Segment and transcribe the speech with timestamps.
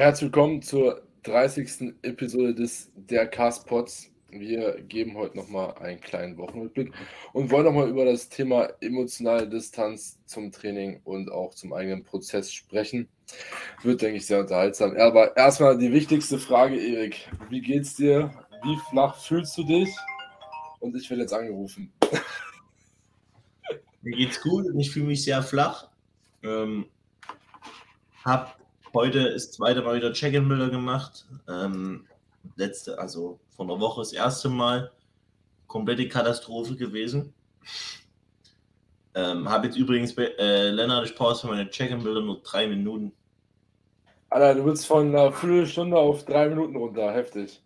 [0.00, 1.92] Herzlich willkommen zur 30.
[2.00, 4.10] Episode des der Cast Pods.
[4.30, 6.94] Wir geben heute nochmal einen kleinen Wochenrückblick
[7.34, 12.50] und wollen nochmal über das Thema emotionale Distanz zum Training und auch zum eigenen Prozess
[12.50, 13.10] sprechen.
[13.82, 14.96] Wird, denke ich, sehr unterhaltsam.
[14.96, 17.28] Aber erstmal die wichtigste Frage, Erik.
[17.50, 18.32] Wie geht's dir?
[18.62, 19.94] Wie flach fühlst du dich?
[20.78, 21.92] Und ich werde jetzt angerufen.
[24.00, 25.90] Mir geht's gut ich fühle mich sehr flach.
[26.42, 26.86] Ähm,
[28.24, 28.59] hab
[28.94, 31.26] heute das zweite Mal wieder Check-in-Bilder gemacht.
[31.48, 32.06] Ähm,
[32.56, 34.90] letzte, also von der Woche das erste Mal.
[35.66, 37.32] Komplette Katastrophe gewesen.
[39.14, 43.12] Ähm, habe jetzt übrigens bei äh, Lennart, ich pause für meine Check-in-Bilder nur drei Minuten.
[44.30, 47.12] Alter, du bist von einer Viertelstunde auf drei Minuten runter.
[47.12, 47.60] Heftig.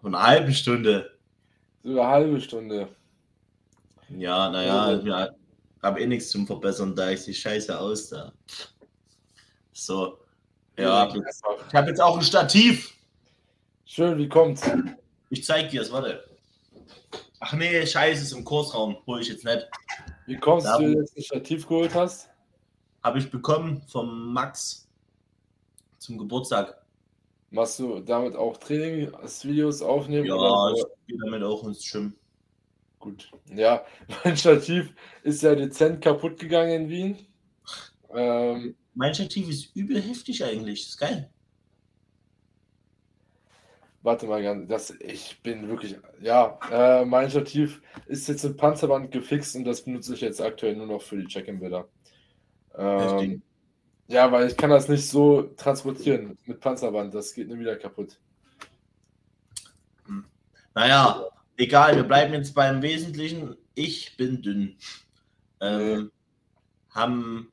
[0.00, 1.10] Von einer halben Stunde.
[1.82, 2.88] So eine halbe Stunde.
[4.08, 8.32] Ja, naja, ich habe eh nichts zum Verbessern, da ich die Scheiße aus da.
[9.78, 10.18] So.
[10.76, 12.94] Ja, ich habe jetzt auch ein Stativ.
[13.84, 14.68] Schön, wie kommt's?
[15.30, 16.24] Ich zeig dir es, warte.
[17.40, 18.96] Ach nee, Scheiße, ist im Kursraum.
[19.06, 19.68] Hol ich jetzt nicht.
[20.26, 22.28] Wie kommst da, du jetzt ein Stativ geholt hast?
[23.02, 24.88] Habe ich bekommen vom Max
[25.98, 26.84] zum Geburtstag.
[27.50, 30.26] Machst du damit auch Trainingsvideos aufnehmen?
[30.26, 32.14] Ja, ich gehe damit auch ins Gym.
[32.98, 33.30] Gut.
[33.54, 33.84] Ja,
[34.24, 34.92] mein Stativ
[35.22, 37.18] ist ja dezent kaputt gegangen in Wien.
[38.12, 40.80] Ähm, mein Stativ ist übel heftig eigentlich.
[40.82, 41.30] Das ist geil.
[44.02, 49.12] Warte mal ganz, das, ich bin wirklich, ja, äh, mein Stativ ist jetzt im Panzerband
[49.12, 51.88] gefixt und das benutze ich jetzt aktuell nur noch für die Check-in-Bilder.
[52.76, 53.42] Ähm,
[54.08, 58.18] ja, weil ich kann das nicht so transportieren mit Panzerband, das geht mir wieder kaputt.
[60.06, 60.24] Hm.
[60.74, 61.24] Naja,
[61.56, 63.56] egal, wir bleiben jetzt beim Wesentlichen.
[63.76, 64.76] Ich bin dünn.
[65.60, 66.10] Ähm,
[66.90, 67.52] haben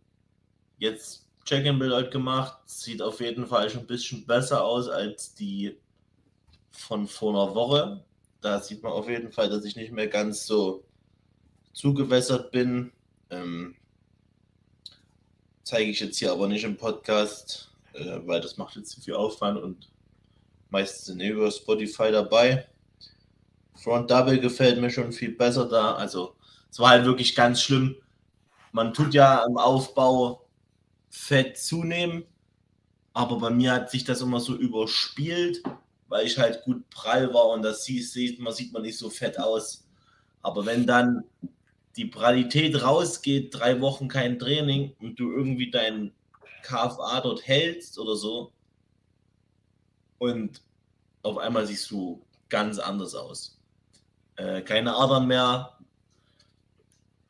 [0.78, 2.58] jetzt Check-in-Bild heute gemacht.
[2.66, 5.78] Sieht auf jeden Fall schon ein bisschen besser aus als die
[6.72, 8.04] von vor einer Woche.
[8.42, 10.84] Da sieht man auf jeden Fall, dass ich nicht mehr ganz so
[11.74, 12.92] zugewässert bin.
[13.30, 13.76] Ähm,
[15.64, 19.16] zeige ich jetzt hier aber nicht im Podcast, äh, weil das macht jetzt zu viel
[19.16, 19.90] Aufwand und
[20.72, 22.68] meistens sind über Spotify dabei.
[23.76, 25.96] Front Double gefällt mir schon viel besser da.
[25.96, 26.36] Also
[26.72, 27.96] es war halt wirklich ganz schlimm.
[28.72, 30.45] Man tut ja im Aufbau
[31.16, 32.26] Fett zunehmen,
[33.14, 35.64] aber bei mir hat sich das immer so überspielt,
[36.08, 39.40] weil ich halt gut prall war und das sieht man, sieht man nicht so fett
[39.40, 39.88] aus.
[40.42, 41.24] Aber wenn dann
[41.96, 46.14] die Pralität rausgeht, drei Wochen kein Training und du irgendwie dein
[46.64, 48.52] KFA dort hältst oder so
[50.20, 50.62] und
[51.24, 53.56] auf einmal siehst du ganz anders aus
[54.38, 55.78] äh, keine Adern mehr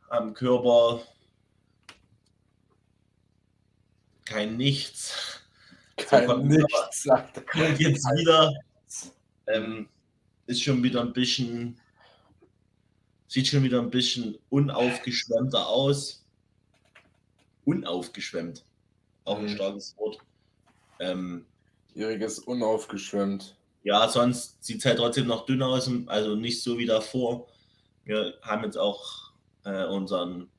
[0.09, 1.01] am Körper,
[4.25, 5.41] kein Nichts.
[5.97, 7.67] Kein so Nichts, sagt er.
[7.69, 8.53] Und jetzt wieder
[9.47, 9.87] ähm,
[10.47, 11.79] ist schon wieder ein bisschen,
[13.27, 16.25] sieht schon wieder ein bisschen unaufgeschwemmter aus.
[17.65, 18.65] Unaufgeschwemmt.
[19.23, 19.55] Auch ein mhm.
[19.55, 20.19] starkes Wort.
[20.99, 21.45] Ähm,
[21.93, 23.55] Jähriges unaufgeschwemmt.
[23.83, 27.47] Ja, sonst sieht es halt trotzdem noch dünner aus, also nicht so wie davor.
[28.03, 29.31] Wir haben jetzt auch
[29.63, 30.49] äh, unseren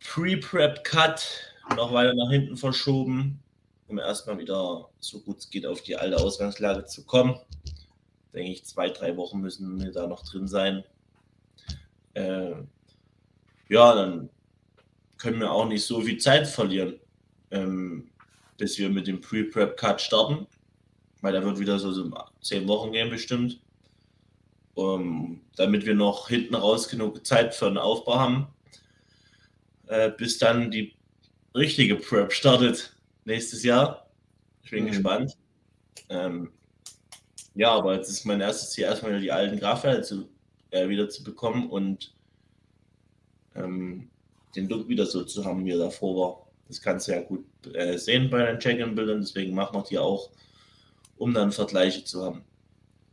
[0.00, 3.42] Pre-Prep-Cut noch weiter nach hinten verschoben,
[3.88, 7.38] um erstmal wieder so gut es geht auf die alte Ausgangslage zu kommen.
[8.32, 10.84] Denke ich, zwei, drei Wochen müssen wir da noch drin sein.
[12.14, 12.54] Äh,
[13.68, 14.28] ja, dann
[15.16, 16.98] können wir auch nicht so viel Zeit verlieren,
[17.50, 18.10] ähm,
[18.58, 20.46] bis wir mit dem Pre-Prep-Cut starten
[21.24, 23.58] weil da wird wieder so, so zehn Wochen gehen bestimmt.
[24.74, 28.48] Um, damit wir noch hinten raus genug Zeit für den Aufbau haben,
[29.86, 30.94] äh, bis dann die
[31.54, 34.10] richtige Prep startet nächstes Jahr.
[34.62, 34.88] Ich bin mhm.
[34.88, 35.36] gespannt.
[36.08, 36.52] Ähm,
[37.54, 40.28] ja, aber jetzt ist mein erstes Ziel erstmal die alten Grafwerte zu,
[40.70, 42.14] äh, wieder zu bekommen und
[43.54, 44.10] ähm,
[44.56, 46.46] den Look wieder so zu haben, wie er davor war.
[46.68, 47.44] Das kannst du ja gut
[47.74, 50.30] äh, sehen bei den Check-in-Bildern, deswegen machen wir die auch
[51.16, 52.44] um dann Vergleiche zu haben.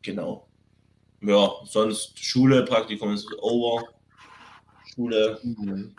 [0.01, 0.47] Genau.
[1.21, 3.83] Ja, sonst Schule, Praktikum ist over.
[4.93, 5.95] Schule, mhm.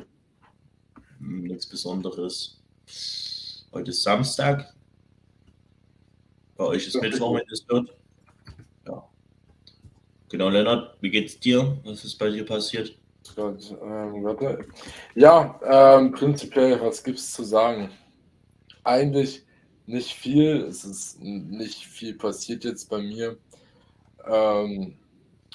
[1.22, 2.58] Nichts Besonderes.
[3.72, 4.72] Heute ist Samstag.
[6.56, 7.94] Bei euch ist Mittwoch, wenn es wird.
[8.86, 9.08] Ja.
[10.28, 11.78] Genau, Lennart, wie geht's dir?
[11.84, 12.96] Was ist bei dir passiert?
[13.36, 14.36] Gott, ähm,
[15.14, 17.90] ja, ähm, prinzipiell, was gibt's zu sagen?
[18.84, 19.44] Eigentlich
[19.86, 20.62] nicht viel.
[20.62, 23.38] Es ist nicht viel passiert jetzt bei mir.
[24.26, 24.94] Ähm,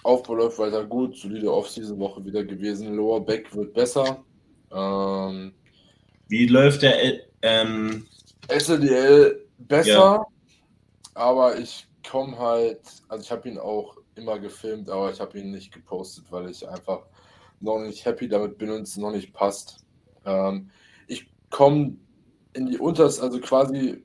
[0.03, 2.95] Aufbau läuft weiter gut, solide Off-Season-Woche wieder gewesen.
[2.95, 4.23] Lower Back wird besser.
[4.71, 5.53] Ähm,
[6.27, 8.05] Wie läuft der ähm,
[8.49, 10.27] SLDL besser, ja.
[11.13, 15.51] aber ich komme halt, also ich habe ihn auch immer gefilmt, aber ich habe ihn
[15.51, 17.05] nicht gepostet, weil ich einfach
[17.59, 19.85] noch nicht happy damit bin und es noch nicht passt.
[20.25, 20.69] Ähm,
[21.07, 21.97] ich komme
[22.53, 24.03] in die Unters, also quasi,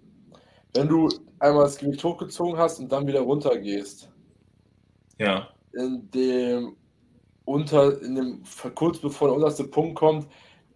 [0.74, 4.10] wenn du einmal das Gewicht hochgezogen hast und dann wieder runter gehst.
[5.18, 5.48] Ja.
[5.72, 6.76] In dem
[7.44, 8.42] unter, in dem,
[8.74, 10.28] kurz bevor der unterste Punkt kommt,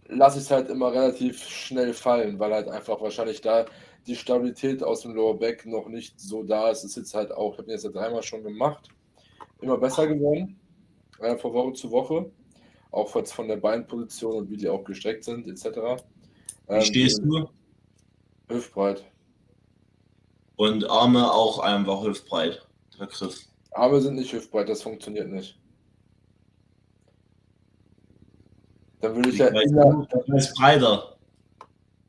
[0.09, 3.65] lasse ich es halt immer relativ schnell fallen, weil halt einfach wahrscheinlich da
[4.05, 6.79] die Stabilität aus dem Lower Back noch nicht so da ist.
[6.79, 8.89] Es ist jetzt halt auch, ich habe jetzt ja dreimal schon gemacht,
[9.61, 10.59] immer besser geworden,
[11.19, 12.31] äh, von Woche zu Woche,
[12.91, 16.01] auch von der Beinposition und wie die auch gestreckt sind, etc.
[16.67, 17.49] Wie ähm, stehst du?
[18.49, 19.03] Hüftbreit.
[20.55, 22.65] Und Arme auch einfach hüftbreit,
[22.97, 23.41] der Griff.
[23.71, 25.59] Arme sind nicht hüftbreit, das funktioniert nicht.
[29.01, 30.07] Dann würde ich ja immer.
[30.09, 31.17] Das ist breiter.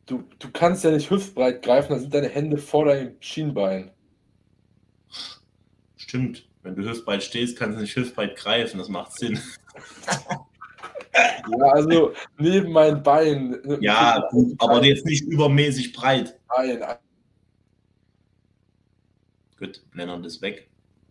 [0.07, 3.91] Du, du kannst ja nicht hüftbreit greifen, dann sind deine Hände vor deinem Schienbein.
[5.97, 6.49] Stimmt.
[6.63, 8.79] Wenn du hüftbreit stehst, kannst du nicht hüftbreit greifen.
[8.79, 9.39] Das macht Sinn.
[11.15, 13.61] ja, also neben meinen Beinen.
[13.83, 16.39] Ja, gut, aber jetzt nicht übermäßig breit.
[16.57, 16.83] Nein.
[19.59, 20.69] Gut, Lennart ist weg.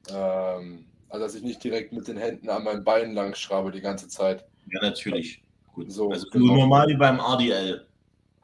[0.10, 3.82] Ähm, also, dass ich nicht direkt mit den Händen an meinen Beinen lang schraube die
[3.82, 4.46] ganze Zeit.
[4.72, 5.44] Ja, natürlich.
[5.78, 5.92] Gut.
[5.92, 6.56] So, also genau.
[6.56, 7.86] normal wie beim RDL.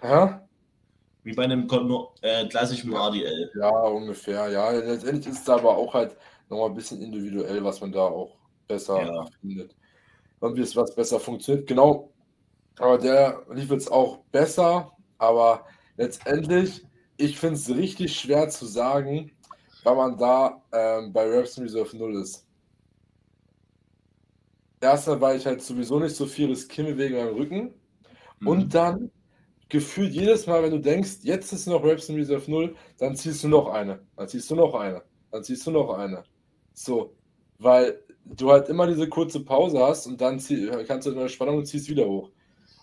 [0.01, 0.35] Hä?
[1.23, 1.67] Wie bei einem
[2.21, 3.51] äh, klassischen RDL.
[3.55, 4.51] Ja, ungefähr.
[4.51, 6.15] Ja, letztendlich ist es aber auch halt
[6.47, 8.35] nochmal ein bisschen individuell, was man da auch
[8.67, 9.25] besser ja.
[9.41, 9.75] findet.
[10.41, 11.65] Und wie es was besser funktioniert.
[11.65, 12.11] Genau.
[12.77, 14.91] Aber der lief jetzt auch besser.
[15.17, 15.65] Aber
[15.97, 16.85] letztendlich,
[17.17, 19.31] ich finde es richtig schwer zu sagen,
[19.83, 22.45] weil man da ähm, bei Raps Reserve 0 ist.
[24.83, 27.73] Erstmal, weil ich halt sowieso nicht so viel riskiere wegen meinem Rücken.
[28.41, 28.47] Mhm.
[28.47, 29.11] Und dann
[29.69, 33.45] gefühlt jedes Mal, wenn du denkst, jetzt ist noch Raps in Reserve 0, dann ziehst
[33.45, 35.01] du noch eine, dann ziehst du noch eine,
[35.31, 36.23] dann ziehst du noch eine.
[36.73, 37.15] So,
[37.59, 41.29] weil du halt immer diese kurze Pause hast und dann zieh, kannst du in der
[41.29, 42.29] Spannung und ziehst wieder hoch.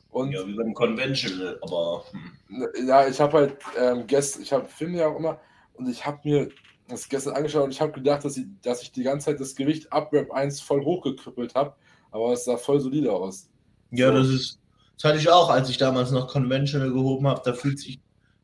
[0.08, 2.04] Und, ja, wie beim Conventional, aber.
[2.48, 2.66] Hm.
[2.88, 5.38] Ja, ich habe halt ähm, gestern, ich habe Filme ja auch immer
[5.74, 6.48] und ich habe mir
[6.88, 9.54] das gestern angeschaut und ich habe gedacht, dass ich, dass ich die ganze Zeit das
[9.54, 11.76] Gewicht ab Rap 1 voll hochgekrüppelt habe
[12.10, 13.48] aber es sah voll solide aus.
[13.90, 14.18] Ja, so.
[14.18, 14.60] das ist,
[14.96, 17.42] das hatte ich auch, als ich damals noch Conventional gehoben habe.
[17.44, 18.00] Da fühlt sich,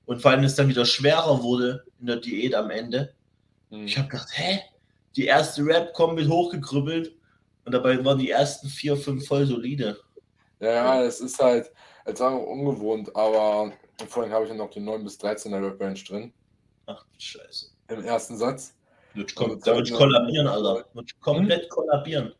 [0.06, 3.14] und vor allem es dann wieder schwerer wurde in der Diät am Ende.
[3.70, 3.86] Mhm.
[3.86, 4.60] Ich habe gedacht, hä?
[5.16, 7.12] Die erste Rap kommt mit hochgekrüppelt
[7.64, 9.98] und dabei waren die ersten vier, fünf voll solide.
[10.60, 11.70] Ja, ja, es ist halt,
[12.04, 13.72] als sagen ungewohnt, aber
[14.08, 16.32] vorhin habe ich ja noch die 9 bis 13er Rap Range drin.
[16.86, 17.66] Ach, Scheiße.
[17.88, 18.74] Im ersten Satz.
[19.14, 20.84] Da würde ich kollabieren, Alter.
[21.04, 21.68] Ich komplett hm?
[21.70, 22.32] kollabieren.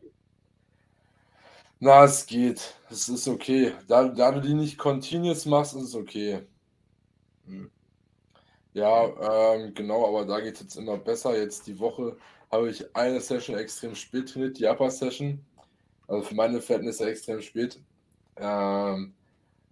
[1.79, 2.75] Na, es geht.
[2.89, 3.73] Es ist okay.
[3.87, 6.41] Da, da du die nicht continuous machst, ist es okay.
[7.45, 7.69] Hm.
[8.73, 11.37] Ja, ähm, genau, aber da geht es jetzt immer besser.
[11.37, 12.17] Jetzt die Woche
[12.51, 15.43] habe ich eine Session extrem spät trainiert, die Upper Session.
[16.07, 17.79] Also für meine Verhältnisse extrem spät.
[18.37, 19.13] Ähm,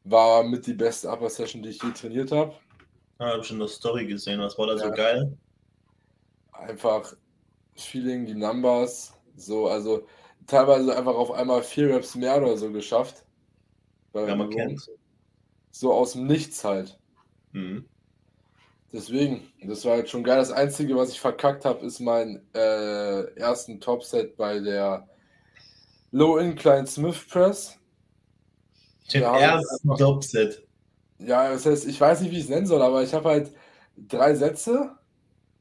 [0.04, 2.56] war mit die beste Upper Session, die ich je trainiert habe.
[3.18, 4.42] Ah, habe schon eine Story gesehen.
[4.42, 4.80] Was war da ja.
[4.80, 5.38] so geil?
[6.52, 7.16] Einfach
[7.76, 9.14] Feeling, die Numbers.
[9.36, 10.06] So, also
[10.48, 13.26] teilweise einfach auf einmal vier Raps mehr oder so geschafft.
[14.14, 14.82] Ja, man kennt
[15.72, 16.98] So aus dem Nichts halt.
[17.52, 17.86] Mhm.
[18.94, 20.38] Deswegen, das war halt schon geil.
[20.38, 25.10] Das Einzige, was ich verkackt habe, ist mein äh, ersten Topset bei der
[26.12, 27.78] Low Incline Smith Press.
[29.14, 30.66] Den ersten Topset.
[31.20, 33.52] Ja, das heißt, ich weiß nicht, wie ich es nennen soll, aber ich habe halt
[33.98, 34.92] drei Sätze: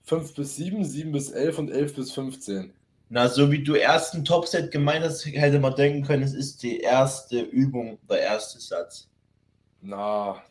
[0.05, 2.73] 5 bis 7, 7 bis 11 und 11 bis 15.
[3.15, 6.81] Na, so wie du ersten Topset gemeint hast, hätte man denken können, es ist die
[6.81, 9.09] erste Übung, der erste Satz.
[9.81, 10.43] Na.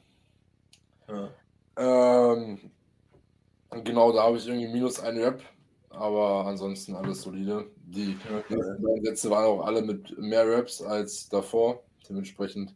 [1.10, 1.30] Ja.
[1.76, 2.72] Ähm,
[3.84, 5.42] genau, da habe ich irgendwie minus ein Rap,
[5.90, 7.66] aber ansonsten alles solide.
[7.86, 8.58] Die okay.
[9.04, 11.84] Sätze waren auch alle mit mehr Raps als davor.
[12.08, 12.74] Dementsprechend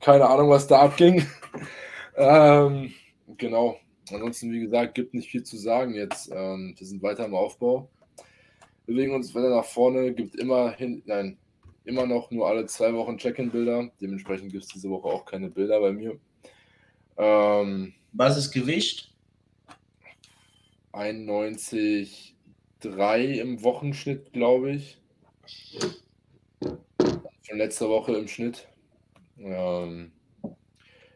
[0.00, 1.26] keine Ahnung, was da abging.
[2.14, 2.92] ähm,
[3.38, 3.78] genau.
[4.12, 6.30] Ansonsten, wie gesagt, gibt nicht viel zu sagen jetzt.
[6.30, 7.88] Ähm, wir sind weiter im Aufbau
[8.90, 11.38] bewegen uns weiter nach vorne, gibt immer hin, nein,
[11.84, 13.92] immer noch nur alle zwei Wochen Check-in-Bilder.
[14.00, 16.18] Dementsprechend gibt es diese Woche auch keine Bilder bei mir.
[17.16, 19.14] Ähm, Was ist Gewicht?
[20.92, 24.98] 91,3 im Wochenschnitt, glaube ich.
[26.58, 28.66] Von letzter Woche im Schnitt.
[29.38, 30.10] Ähm,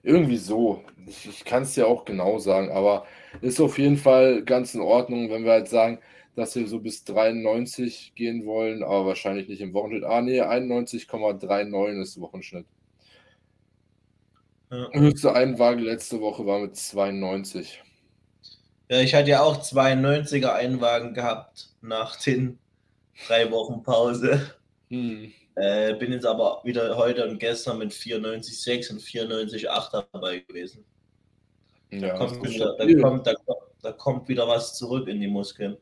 [0.04, 0.84] irgendwie so.
[1.08, 3.04] Ich, ich kann es ja auch genau sagen, aber
[3.40, 5.98] ist auf jeden Fall ganz in Ordnung, wenn wir halt sagen,
[6.36, 10.04] dass wir so bis 93 gehen wollen, aber wahrscheinlich nicht im Wochenschnitt.
[10.04, 12.66] Ah, nee, 91,39 ist der Wochenschnitt.
[14.70, 14.88] Ja.
[14.92, 17.82] Höchste Einwaage letzte Woche war mit 92.
[18.88, 22.58] Ja, ich hatte ja auch 92er Einwagen gehabt nach den
[23.26, 24.54] drei Wochen Pause.
[24.88, 25.32] Hm.
[25.56, 30.84] Äh, bin jetzt aber wieder heute und gestern mit 94,6 und 94,8 dabei gewesen.
[31.90, 33.34] Da, ja, kommt wieder, da, kommt, da,
[33.82, 35.76] da kommt wieder was zurück in die Muskeln.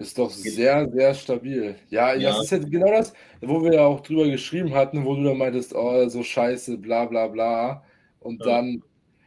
[0.00, 1.76] Ist doch sehr, sehr stabil.
[1.90, 5.14] Ja, ja, das ist halt genau das, wo wir ja auch drüber geschrieben hatten, wo
[5.14, 7.84] du dann meintest, oh, so scheiße, bla bla bla.
[8.18, 8.46] Und ja.
[8.46, 8.82] dann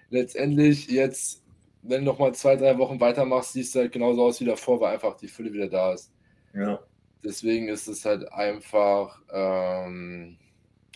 [0.09, 1.43] letztendlich jetzt,
[1.83, 4.95] wenn du nochmal zwei, drei Wochen weitermachst, siehst du halt genauso aus wie davor, weil
[4.95, 6.11] einfach die Fülle wieder da ist.
[6.55, 6.79] Ja.
[7.23, 10.37] Deswegen ist es halt einfach ähm,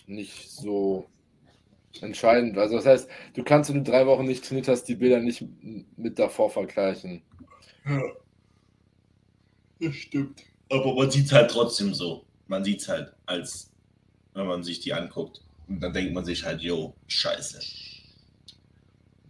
[0.08, 1.06] nicht so
[2.02, 2.58] entscheidend.
[2.58, 5.46] Also das heißt, du kannst, wenn du drei Wochen nicht trainiert hast, die Bilder nicht
[5.98, 7.22] mit davor vergleichen.
[7.86, 8.02] Ja.
[9.80, 10.44] Das stimmt.
[10.70, 12.26] Aber man sieht es halt trotzdem so.
[12.48, 13.72] Man sieht es halt, als
[14.34, 15.42] wenn man sich die anguckt.
[15.68, 17.60] Und dann denkt man sich halt, yo, scheiße.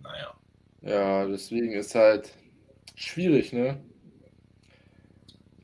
[0.03, 0.33] Naja.
[0.81, 2.29] Ja, deswegen ist halt
[2.95, 3.79] schwierig, ne?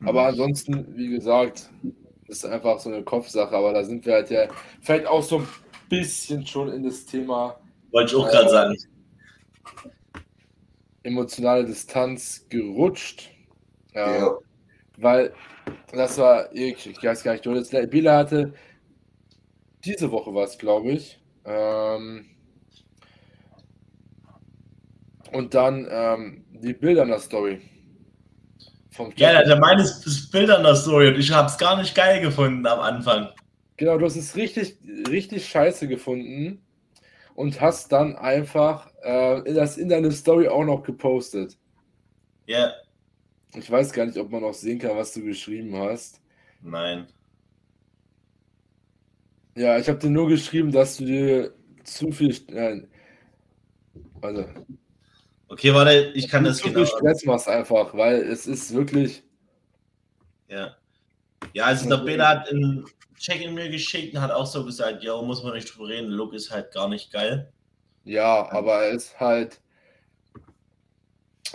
[0.01, 0.27] Aber mhm.
[0.29, 1.69] ansonsten, wie gesagt,
[2.27, 3.55] ist einfach so eine Kopfsache.
[3.55, 4.47] Aber da sind wir halt ja
[4.81, 5.47] vielleicht auch so ein
[5.89, 7.59] bisschen schon in das Thema.
[7.91, 8.77] Wollte ich auch äh, gerade sagen.
[11.03, 13.29] Emotionale Distanz gerutscht.
[13.93, 14.15] Ja.
[14.15, 14.37] ja.
[15.03, 15.33] Weil
[15.91, 18.53] das war, ich, ich weiß gar nicht, du hattest, Bila hatte
[19.83, 21.19] diese Woche was, glaube ich.
[21.45, 22.25] Ähm,
[25.33, 27.61] und dann ähm, die Bilder in der Story.
[29.17, 32.21] ja, der meine ist Bilder in der Story und ich habe es gar nicht geil
[32.21, 33.27] gefunden am Anfang.
[33.75, 34.77] Genau, du hast es richtig,
[35.09, 36.61] richtig scheiße gefunden
[37.35, 41.57] und hast dann einfach äh, das in deine Story auch noch gepostet.
[42.45, 42.71] Ja.
[43.55, 46.19] Ich weiß gar nicht, ob man noch sehen kann, was du geschrieben hast.
[46.61, 47.07] Nein.
[49.55, 52.35] Ja, ich habe dir nur geschrieben, dass du dir zu viel.
[52.49, 52.81] Äh,
[54.21, 54.45] also.
[55.47, 56.79] Okay, warte, ich kann das zu genau.
[56.79, 59.23] viel Stress machst einfach, weil es ist wirklich.
[60.47, 60.75] Ja.
[61.53, 62.85] Ja, also der Peter hat ein
[63.19, 66.33] Check-in mir geschickt und hat auch so gesagt, ja, muss man nicht drüber reden, Look
[66.33, 67.51] ist halt gar nicht geil.
[68.05, 69.61] Ja, aber er ist halt.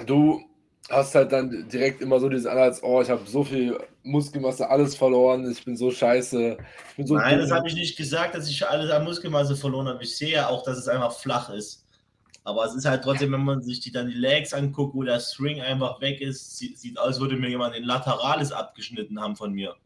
[0.07, 0.48] Du
[0.88, 4.95] hast halt dann direkt immer so dieses Anhalt, oh, ich habe so viel Muskelmasse, alles
[4.95, 6.57] verloren, ich bin so scheiße.
[6.97, 10.02] Bin so Nein, das habe ich nicht gesagt, dass ich alles an Muskelmasse verloren habe.
[10.02, 11.85] Ich sehe ja auch, dass es einfach flach ist.
[12.45, 15.21] Aber es ist halt trotzdem, wenn man sich die, dann die Legs anguckt, wo der
[15.21, 19.52] String einfach weg ist, sieht, aus, als würde mir jemand den Lateralis abgeschnitten haben von
[19.52, 19.76] mir.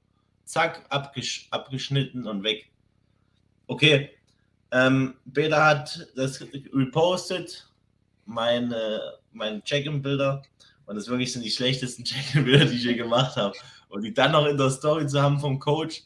[0.45, 2.71] Zack, abgesch abgeschnitten und weg.
[3.67, 4.11] Okay.
[4.71, 6.41] Ähm, Beta hat das
[6.73, 7.69] repostet,
[8.27, 9.01] meine,
[9.33, 10.43] mein Check-in-Bilder
[10.93, 13.57] und das wirklich sind die schlechtesten Check-in-Bilder, die ich je gemacht habe.
[13.89, 16.03] Und die dann noch in der Story zu haben vom Coach,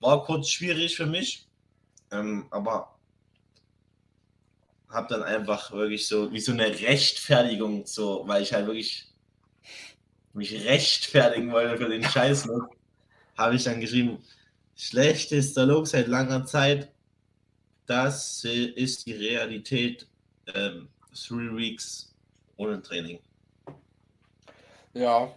[0.00, 1.46] war kurz schwierig für mich.
[2.10, 2.98] Ähm, aber
[4.88, 9.06] habe dann einfach wirklich so wie so eine Rechtfertigung, so, weil ich halt wirklich
[10.32, 12.48] mich rechtfertigen wollte für den Scheiß,
[13.36, 14.18] habe ich dann geschrieben,
[14.74, 16.90] schlechtester Look seit langer Zeit,
[17.86, 20.08] das ist die Realität.
[20.52, 22.12] Ähm, three Weeks
[22.56, 23.20] ohne Training.
[24.98, 25.32] Ja.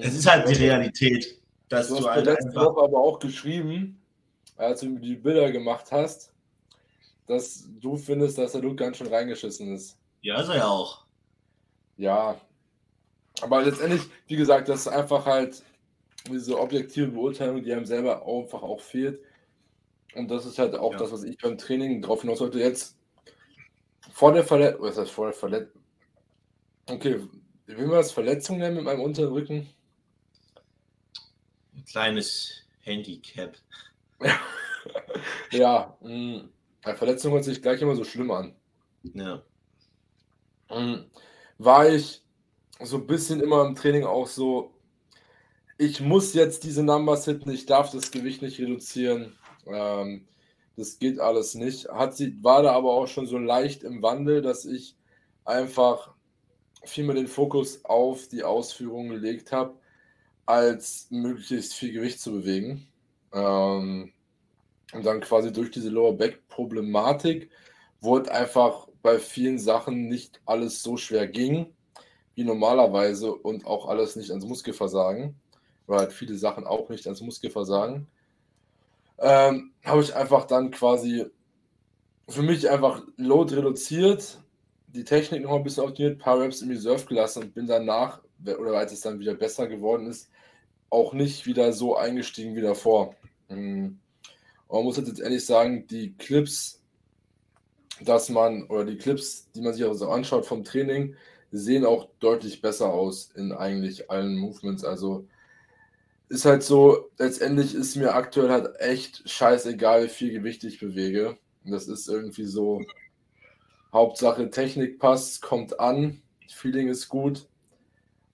[0.00, 1.40] Es ist halt die Realität.
[1.68, 4.00] Dass du, hast du halt letzte Woche aber auch geschrieben,
[4.56, 6.32] als du die Bilder gemacht hast,
[7.26, 9.98] dass du findest, dass der Look ganz schön reingeschissen ist.
[10.20, 11.04] Ja, ist er ja auch.
[11.96, 12.40] Ja.
[13.40, 15.62] Aber letztendlich, wie gesagt, das ist einfach halt
[16.30, 19.20] diese objektive Beurteilung, die einem selber einfach auch fehlt.
[20.14, 20.98] Und das ist halt auch ja.
[20.98, 22.60] das, was ich beim Training drauf hinaus sollte.
[22.60, 22.96] Jetzt
[24.12, 25.82] vor der Verletzung, was heißt vor der Verletzung?
[26.86, 27.20] Okay,
[27.66, 29.68] will man das Verletzung nennen mit meinem unteren Rücken?
[31.74, 33.56] Ein kleines Handicap.
[35.50, 38.54] ja, mh, mm, Verletzung hört sich gleich immer so schlimm an.
[39.02, 39.42] Ja.
[40.70, 41.10] Mh, mm,
[41.58, 42.22] war ich
[42.80, 44.74] so ein bisschen immer im Training auch so,
[45.78, 49.36] ich muss jetzt diese Numbers hitten, ich darf das Gewicht nicht reduzieren.
[49.66, 50.26] Ähm,
[50.76, 51.88] das geht alles nicht.
[51.88, 54.96] Hat sie, war da aber auch schon so leicht im Wandel, dass ich
[55.44, 56.11] einfach
[56.84, 59.74] viel mehr den Fokus auf die Ausführung gelegt habe,
[60.46, 62.86] als möglichst viel Gewicht zu bewegen.
[63.32, 64.12] Ähm,
[64.92, 67.50] und dann quasi durch diese Lower Back Problematik
[68.00, 71.72] wurde einfach bei vielen Sachen nicht alles so schwer ging
[72.34, 75.36] wie normalerweise und auch alles nicht ans Muskelversagen.
[75.86, 78.06] Oder halt viele Sachen auch nicht ans Muskelversagen.
[79.18, 81.26] Ähm, habe ich einfach dann quasi
[82.28, 84.41] für mich einfach Load reduziert,
[84.94, 88.20] die Technik noch ein bisschen optimiert, ein paar Raps im Reserve gelassen und bin danach,
[88.44, 90.30] oder als es dann wieder besser geworden ist,
[90.90, 93.14] auch nicht wieder so eingestiegen wie davor.
[93.48, 93.98] Hm.
[94.68, 96.82] Aber man muss jetzt ehrlich sagen, die Clips,
[98.00, 101.14] dass man, oder die Clips, die man sich auch so anschaut vom Training,
[101.50, 104.84] sehen auch deutlich besser aus in eigentlich allen Movements.
[104.84, 105.26] Also
[106.28, 111.36] ist halt so, letztendlich ist mir aktuell halt echt scheißegal, wie viel Gewicht ich bewege.
[111.64, 112.82] Das ist irgendwie so,
[113.92, 117.48] Hauptsache Technik passt, kommt an, Feeling ist gut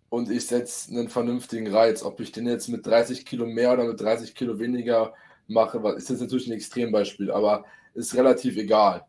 [0.09, 2.03] und ich setze einen vernünftigen Reiz.
[2.03, 5.15] Ob ich den jetzt mit 30 Kilo mehr oder mit 30 Kilo weniger
[5.47, 9.07] mache, ist jetzt natürlich ein Extrembeispiel, aber ist relativ egal.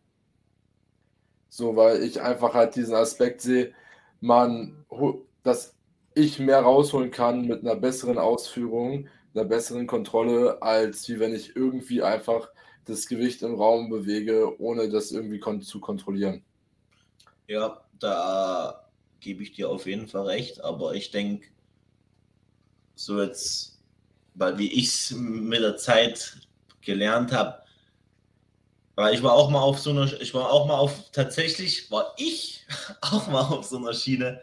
[1.50, 3.74] So, weil ich einfach halt diesen Aspekt sehe,
[4.22, 4.86] man,
[5.44, 5.76] dass
[6.14, 11.56] ich mehr rausholen kann mit einer besseren Ausführung, einer besseren Kontrolle, als wie wenn ich
[11.56, 12.50] irgendwie einfach
[12.86, 16.44] das Gewicht im Raum bewege, ohne das irgendwie kon zu kontrollieren.
[17.48, 21.48] Ja, da gebe ich dir auf jeden Fall recht, aber ich denke,
[22.96, 23.80] so jetzt,
[24.36, 26.38] weil wie ich es mit der Zeit
[26.82, 27.62] gelernt habe,
[28.96, 32.14] weil ich war auch mal auf so einer, ich war auch mal auf, tatsächlich war
[32.18, 32.66] ich
[33.02, 34.42] auch mal auf so einer Schiene,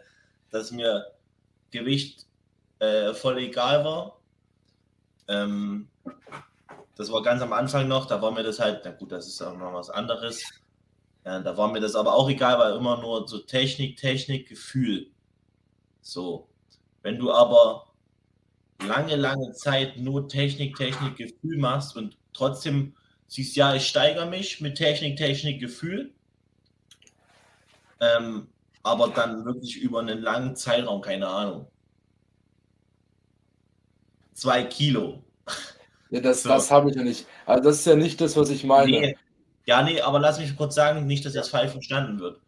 [0.49, 1.05] dass mir
[1.71, 2.25] Gewicht
[2.79, 4.19] äh, voll egal war.
[5.27, 5.87] Ähm,
[6.97, 9.41] das war ganz am Anfang noch, da war mir das halt, na gut, das ist
[9.41, 10.43] auch noch was anderes.
[11.23, 15.11] Ja, da war mir das aber auch egal, weil immer nur so Technik, Technik, Gefühl.
[16.01, 16.49] So.
[17.03, 17.87] Wenn du aber
[18.85, 22.95] lange, lange Zeit nur Technik, Technik, Gefühl machst und trotzdem
[23.27, 26.13] siehst, ja, ich steigere mich mit Technik, Technik, Gefühl,
[27.99, 28.47] ähm,
[28.83, 31.67] aber dann wirklich über einen langen Zeitraum, keine Ahnung.
[34.33, 35.23] Zwei Kilo.
[36.09, 36.49] Ja, das, so.
[36.49, 37.27] das habe ich ja nicht.
[37.45, 38.91] Also das ist ja nicht das, was ich meine.
[38.91, 39.17] Nee.
[39.65, 42.39] Ja, nee, aber lass mich kurz sagen, nicht, dass jetzt falsch verstanden wird.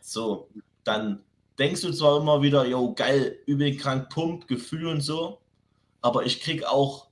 [0.00, 0.48] So,
[0.84, 1.22] dann
[1.58, 5.38] denkst du zwar immer wieder, yo, geil, übel krank Pump, Gefühl und so,
[6.00, 7.08] aber ich krieg auch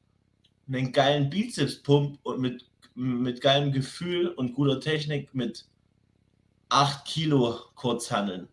[0.66, 2.64] einen geilen Bizeps-Pump und mit,
[2.94, 5.66] mit geilem Gefühl und guter Technik mit
[6.70, 8.48] 8 Kilo Kurzhandeln.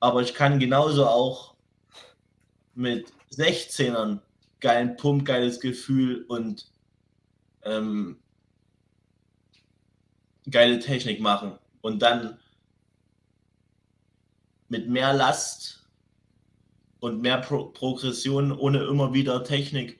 [0.00, 1.54] Aber ich kann genauso auch
[2.74, 4.18] mit 16ern
[4.60, 6.71] geilen Pump, geiles Gefühl und
[7.64, 8.18] ähm,
[10.50, 12.38] geile Technik machen und dann
[14.68, 15.88] mit mehr Last
[17.00, 19.98] und mehr Pro Progression ohne immer wieder Technik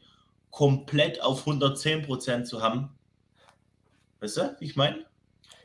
[0.51, 2.90] komplett auf 110% zu haben.
[4.20, 5.05] Weißt du, wie ich meine?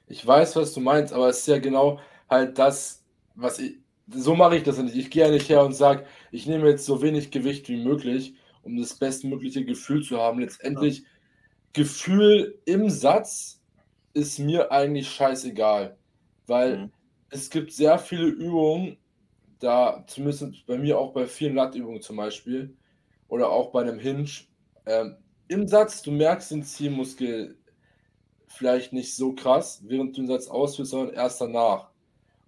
[0.08, 3.06] Ich weiß, was du meinst, aber es ist ja genau halt das,
[3.36, 3.78] was ich.
[4.10, 4.96] So mache ich das nicht.
[4.96, 8.36] Ich gehe ja nicht her und sage, ich nehme jetzt so wenig Gewicht wie möglich,
[8.64, 10.40] um das bestmögliche Gefühl zu haben.
[10.40, 11.06] Letztendlich ja.
[11.78, 13.62] Gefühl im Satz
[14.16, 15.96] ist mir eigentlich scheißegal,
[16.48, 16.92] weil mhm.
[17.30, 18.98] es gibt sehr viele Übungen,
[19.60, 22.76] da zumindest bei mir auch bei vielen Lattübungen zum Beispiel
[23.28, 24.28] oder auch bei einem Hinge,
[24.88, 25.18] ähm,
[25.50, 27.60] im Satz, du merkst den Zielmuskel
[28.48, 31.92] vielleicht nicht so krass, während du den Satz ausführst, sondern erst danach.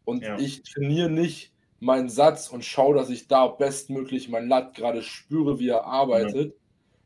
[0.06, 0.40] Und ja.
[0.40, 5.60] ich trainiere nicht meinen Satz und schaue, dass ich da bestmöglich mein Lat gerade spüre,
[5.60, 6.60] wie er arbeitet, ja.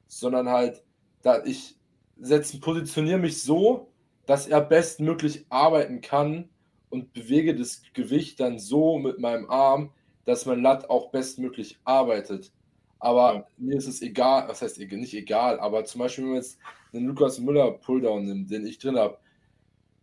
[0.08, 0.84] sondern halt,
[1.22, 1.76] da ich
[2.20, 3.90] setze, positioniere mich so,
[4.26, 6.50] dass er bestmöglich arbeiten kann
[6.90, 9.92] und bewege das Gewicht dann so mit meinem Arm,
[10.26, 12.52] dass mein Lat auch bestmöglich arbeitet.
[13.00, 13.48] Aber ja.
[13.58, 16.58] mir ist es egal, was heißt nicht egal, aber zum Beispiel, wenn man jetzt
[16.94, 19.18] einen Lukas Müller Pulldown nimmt, den ich drin habe,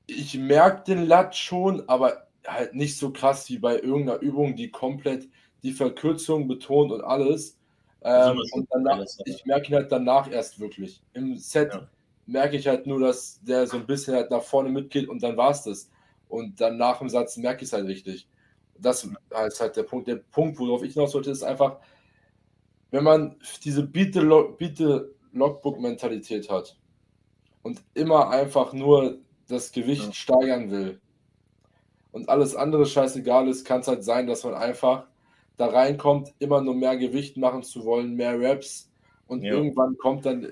[0.06, 4.70] ich merke den Lat schon, aber halt nicht so krass wie bei irgendeiner Übung, die
[4.70, 5.28] komplett
[5.62, 7.56] die Verkürzung betont und alles.
[8.02, 11.02] Ähm, und danach, ich merke ihn halt danach erst wirklich.
[11.12, 11.88] Im Set ja.
[12.26, 15.36] Merke ich halt nur, dass der so ein bisschen halt nach vorne mitgeht und dann
[15.36, 15.90] war es das.
[16.28, 18.28] Und dann nach dem Satz merke ich es halt richtig.
[18.78, 20.08] Das ist halt der Punkt.
[20.08, 21.78] Der Punkt, worauf ich hinaus sollte, ist einfach,
[22.90, 26.76] wenn man diese Biete-Logbook-Mentalität hat
[27.62, 30.12] und immer einfach nur das Gewicht ja.
[30.12, 31.00] steigern will
[32.12, 35.06] und alles andere scheißegal ist, kann es halt sein, dass man einfach
[35.56, 38.90] da reinkommt, immer nur mehr Gewicht machen zu wollen, mehr Reps
[39.26, 39.52] und ja.
[39.52, 40.48] irgendwann kommt dann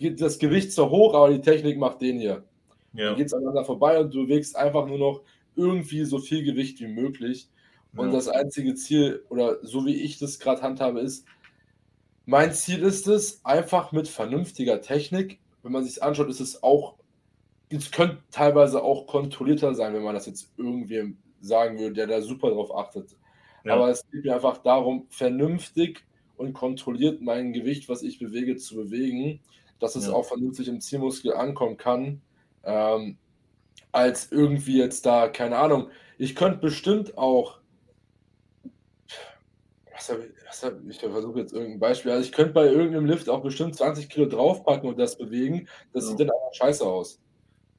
[0.00, 2.44] das Gewicht so hoch, aber die Technik macht den hier.
[2.92, 3.06] Ja.
[3.06, 5.22] Dann geht es aneinander vorbei und du bewegst einfach nur noch
[5.56, 7.48] irgendwie so viel Gewicht wie möglich.
[7.96, 8.12] Und ja.
[8.14, 11.26] das einzige Ziel, oder so wie ich das gerade handhabe, ist,
[12.24, 16.94] mein Ziel ist es, einfach mit vernünftiger Technik, wenn man sich anschaut, ist es auch,
[17.68, 22.22] es könnte teilweise auch kontrollierter sein, wenn man das jetzt irgendwie sagen würde, der da
[22.22, 23.16] super drauf achtet.
[23.64, 23.74] Ja.
[23.74, 26.04] Aber es geht mir einfach darum, vernünftig
[26.36, 29.40] und kontrolliert mein Gewicht, was ich bewege, zu bewegen,
[29.80, 30.12] dass es ja.
[30.12, 32.22] auch vernünftig im Zielmuskel ankommen kann.
[32.64, 33.16] Ähm,
[33.92, 35.88] als irgendwie jetzt da, keine Ahnung,
[36.18, 37.60] ich könnte bestimmt auch
[40.00, 42.12] was habe ich, was hab, ich versuche jetzt irgendein Beispiel.
[42.12, 45.68] Also ich könnte bei irgendeinem Lift auch bestimmt 20 Kilo draufpacken und das bewegen.
[45.92, 46.10] Das ja.
[46.10, 47.20] sieht dann aber scheiße aus.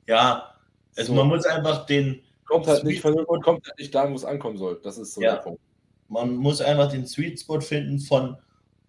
[0.07, 0.55] Ja,
[0.95, 1.17] also so.
[1.17, 2.21] man muss einfach den.
[2.45, 4.79] Kommt halt nicht von kommt halt nicht da, wo es ankommen soll.
[4.83, 5.35] Das ist so ja.
[5.35, 5.61] der Punkt.
[6.09, 8.37] Man muss einfach den Sweet Spot finden von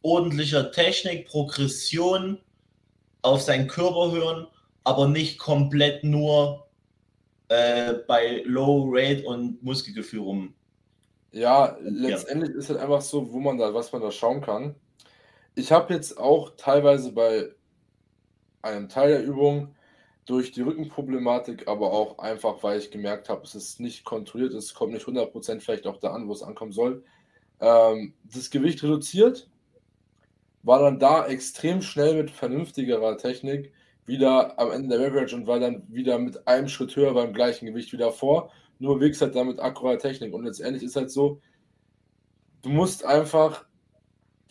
[0.02, 2.38] ordentlicher Technik, Progression,
[3.22, 4.46] auf seinen Körper hören,
[4.84, 6.66] aber nicht komplett nur
[7.48, 10.54] äh, bei Low Rate und Muskelgefühl rum.
[11.30, 12.58] Ja, letztendlich ja.
[12.58, 14.74] ist halt einfach so, wo man da, was man da schauen kann.
[15.54, 17.50] Ich habe jetzt auch teilweise bei
[18.60, 19.74] einem Teil der Übung
[20.26, 24.74] durch die Rückenproblematik, aber auch einfach, weil ich gemerkt habe, es ist nicht kontrolliert, es
[24.74, 27.02] kommt nicht 100% vielleicht auch da an, wo es ankommen soll,
[27.60, 29.48] ähm, das Gewicht reduziert,
[30.62, 33.72] war dann da extrem schnell mit vernünftigerer Technik
[34.06, 37.66] wieder am Ende der Average und war dann wieder mit einem Schritt höher beim gleichen
[37.66, 41.40] Gewicht wieder vor, nur wirkst halt damit akkurater Technik und letztendlich ist halt so,
[42.62, 43.64] du musst einfach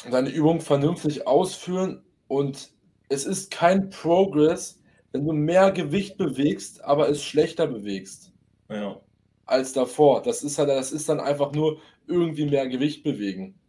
[0.09, 2.71] deine Übung vernünftig ausführen und
[3.09, 4.79] es ist kein Progress,
[5.11, 8.31] wenn du mehr Gewicht bewegst, aber es schlechter bewegst.
[8.69, 9.01] Ja.
[9.45, 10.21] Als davor.
[10.21, 13.59] Das ist halt, das ist dann einfach nur irgendwie mehr Gewicht bewegen.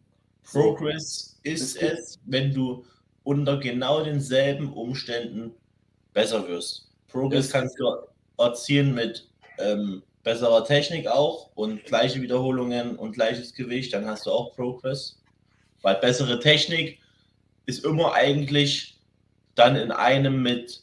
[0.50, 1.50] Progress so.
[1.50, 2.84] ist es, wenn du
[3.24, 5.54] unter genau denselben Umständen
[6.12, 6.88] besser wirst.
[7.08, 7.84] Progress es kannst du
[8.38, 9.28] erzielen mit
[9.58, 15.18] ähm, besserer Technik auch und gleiche Wiederholungen und gleiches Gewicht, dann hast du auch Progress.
[15.82, 16.98] Weil bessere Technik
[17.66, 18.98] ist immer eigentlich
[19.54, 20.82] dann in einem mit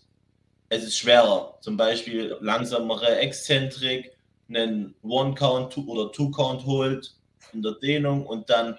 [0.69, 1.57] es ist schwerer.
[1.61, 4.11] Zum Beispiel langsamere Exzentrik,
[4.47, 7.15] einen One-Count oder Two-Count holt
[7.53, 8.77] in der Dehnung und dann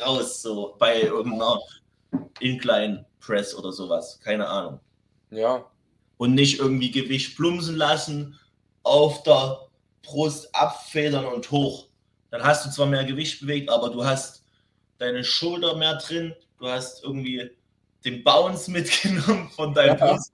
[0.00, 1.60] raus, so bei irgendeiner
[2.40, 4.20] Incline Press oder sowas.
[4.22, 4.80] Keine Ahnung.
[5.30, 5.64] Ja.
[6.18, 8.38] Und nicht irgendwie Gewicht plumsen lassen,
[8.82, 9.68] auf der
[10.02, 11.86] Brust abfedern und hoch.
[12.30, 14.44] Dann hast du zwar mehr Gewicht bewegt, aber du hast
[14.98, 17.50] deine Schulter mehr drin, du hast irgendwie
[18.04, 20.06] den Bounce mitgenommen von deinem ja.
[20.06, 20.32] Brust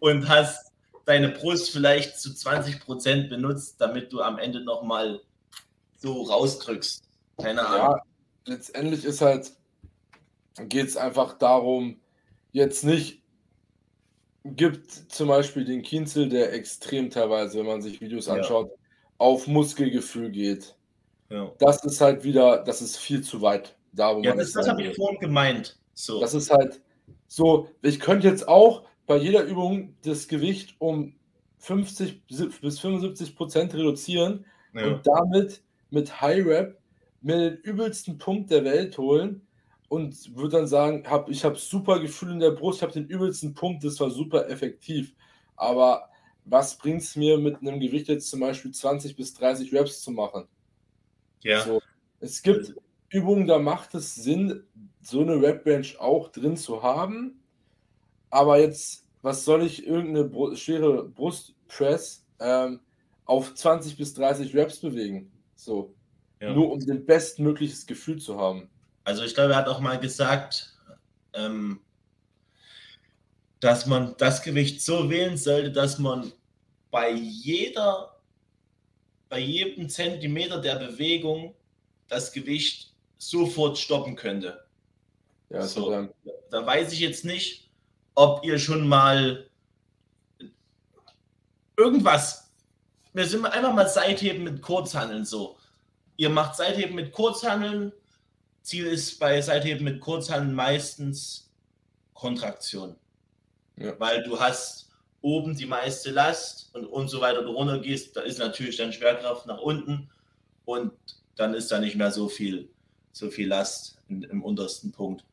[0.00, 0.72] und hast
[1.04, 5.20] deine Brust vielleicht zu 20 Prozent benutzt, damit du am Ende nochmal
[5.98, 7.04] so rausdrückst.
[7.40, 7.96] Keine Ahnung.
[7.96, 8.02] Ja,
[8.44, 9.52] letztendlich ist halt,
[10.58, 12.00] geht es einfach darum,
[12.52, 13.22] jetzt nicht,
[14.44, 18.76] gibt zum Beispiel den Kienzel, der extrem teilweise, wenn man sich Videos anschaut, ja.
[19.18, 20.74] auf Muskelgefühl geht.
[21.28, 21.52] Ja.
[21.58, 23.76] Das ist halt wieder, das ist viel zu weit.
[23.92, 25.78] Da, wo ja, man das, das habe ich vorhin gemeint.
[25.94, 26.20] So.
[26.20, 26.80] Das ist halt
[27.28, 31.14] so, ich könnte jetzt auch bei jeder Übung das Gewicht um
[31.58, 34.86] 50 bis 75 Prozent reduzieren ja.
[34.86, 36.79] und damit mit High Rep
[37.20, 39.46] mir den übelsten Punkt der Welt holen
[39.88, 43.06] und würde dann sagen, hab, ich habe super Gefühl in der Brust, ich habe den
[43.06, 45.14] übelsten Punkt, das war super effektiv.
[45.56, 46.08] Aber
[46.44, 50.12] was bringt es mir mit einem Gewicht jetzt zum Beispiel 20 bis 30 Reps zu
[50.12, 50.46] machen?
[51.42, 51.62] Ja.
[51.64, 51.82] So,
[52.20, 52.74] es gibt
[53.08, 54.62] Übungen, da macht es Sinn,
[55.02, 57.42] so eine Rep-Range auch drin zu haben.
[58.30, 62.80] Aber jetzt, was soll ich irgendeine Br schwere Brustpress ähm,
[63.24, 65.32] auf 20 bis 30 Reps bewegen?
[65.56, 65.94] So.
[66.40, 66.52] Ja.
[66.52, 68.70] Nur um den bestmögliches Gefühl zu haben.
[69.04, 70.74] Also ich glaube, er hat auch mal gesagt,
[71.34, 71.80] ähm,
[73.60, 76.32] dass man das Gewicht so wählen sollte, dass man
[76.90, 78.16] bei jeder,
[79.28, 81.54] bei jedem Zentimeter der Bewegung
[82.08, 84.64] das Gewicht sofort stoppen könnte.
[85.50, 86.08] Ja, so, da,
[86.50, 87.68] da weiß ich jetzt nicht,
[88.14, 89.48] ob ihr schon mal
[91.76, 92.50] irgendwas.
[93.12, 95.56] Wir sind einfach mal Seitheben mit Kurzhandeln so.
[96.20, 97.94] Ihr macht Seitheben mit Kurzhandeln.
[98.60, 101.50] Ziel ist bei Seitheben mit Kurzhandeln meistens
[102.12, 102.96] Kontraktion.
[103.76, 103.98] Ja.
[103.98, 104.90] Weil du hast
[105.22, 108.92] oben die meiste Last und, und so weiter du runter gehst, da ist natürlich dann
[108.92, 110.10] Schwerkraft nach unten
[110.66, 110.92] und
[111.36, 112.68] dann ist da nicht mehr so viel,
[113.12, 115.24] so viel Last in, im untersten Punkt.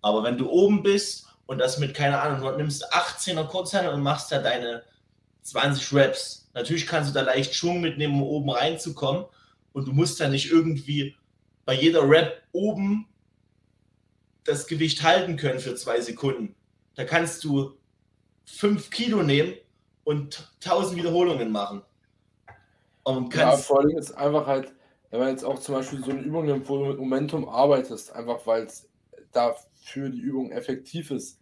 [0.00, 4.02] Aber wenn du oben bist und das mit, keine Ahnung, du nimmst 18er Kurzhandel und
[4.02, 4.82] machst da deine
[5.42, 6.50] 20 Reps.
[6.52, 9.26] Natürlich kannst du da leicht Schwung mitnehmen, um oben reinzukommen.
[9.72, 11.16] Und du musst da nicht irgendwie
[11.64, 13.06] bei jeder Rep oben
[14.44, 16.54] das Gewicht halten können für zwei Sekunden.
[16.94, 17.78] Da kannst du
[18.46, 19.54] 5 Kilo nehmen
[20.04, 21.82] und 1000 Wiederholungen machen.
[23.04, 24.72] Und ja, vor allem ist einfach halt,
[25.10, 28.12] wenn man jetzt auch zum Beispiel so eine Übung nimmt, wo du mit Momentum arbeitest,
[28.12, 28.88] einfach weil es
[29.32, 31.41] da für die Übung effektiv ist.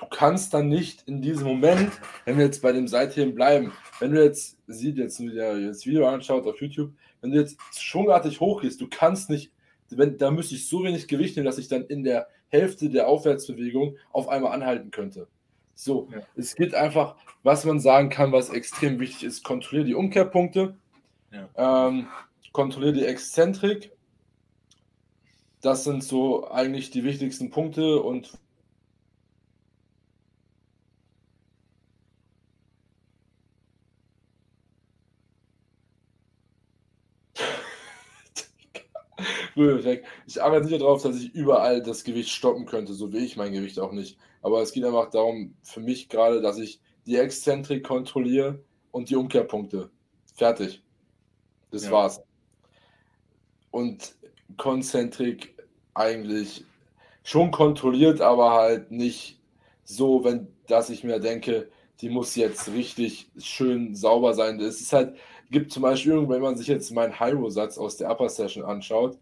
[0.00, 1.92] Du kannst dann nicht in diesem Moment,
[2.24, 6.08] wenn wir jetzt bei dem Seitheben bleiben, wenn du jetzt, sieht jetzt wieder das Video
[6.08, 9.52] anschaut auf YouTube, wenn du jetzt schwungartig hochgehst, du kannst nicht,
[9.90, 13.08] wenn, da müsste ich so wenig Gewicht nehmen, dass ich dann in der Hälfte der
[13.08, 15.28] Aufwärtsbewegung auf einmal anhalten könnte.
[15.74, 16.20] So, ja.
[16.36, 20.76] es geht einfach, was man sagen kann, was extrem wichtig ist, kontrolliere die Umkehrpunkte,
[21.32, 21.88] ja.
[21.88, 22.06] ähm,
[22.52, 23.92] kontrolliere die Exzentrik,
[25.60, 28.38] das sind so eigentlich die wichtigsten Punkte und
[39.80, 40.04] Fleck.
[40.26, 43.52] Ich arbeite nicht darauf, dass ich überall das Gewicht stoppen könnte, so will ich mein
[43.52, 44.18] Gewicht auch nicht.
[44.42, 49.16] Aber es geht einfach darum, für mich gerade, dass ich die Exzentrik kontrolliere und die
[49.16, 49.90] Umkehrpunkte.
[50.34, 50.82] Fertig.
[51.70, 51.90] Das ja.
[51.90, 52.22] war's.
[53.70, 54.14] Und
[54.56, 55.54] Konzentrik
[55.94, 56.64] eigentlich
[57.22, 59.38] schon kontrolliert, aber halt nicht
[59.84, 61.68] so, wenn dass ich mir denke,
[62.00, 64.58] die muss jetzt richtig schön sauber sein.
[64.60, 65.16] Es ist halt,
[65.50, 69.18] gibt zum Beispiel, wenn man sich jetzt meinen Hyro-Satz aus der Upper Session anschaut,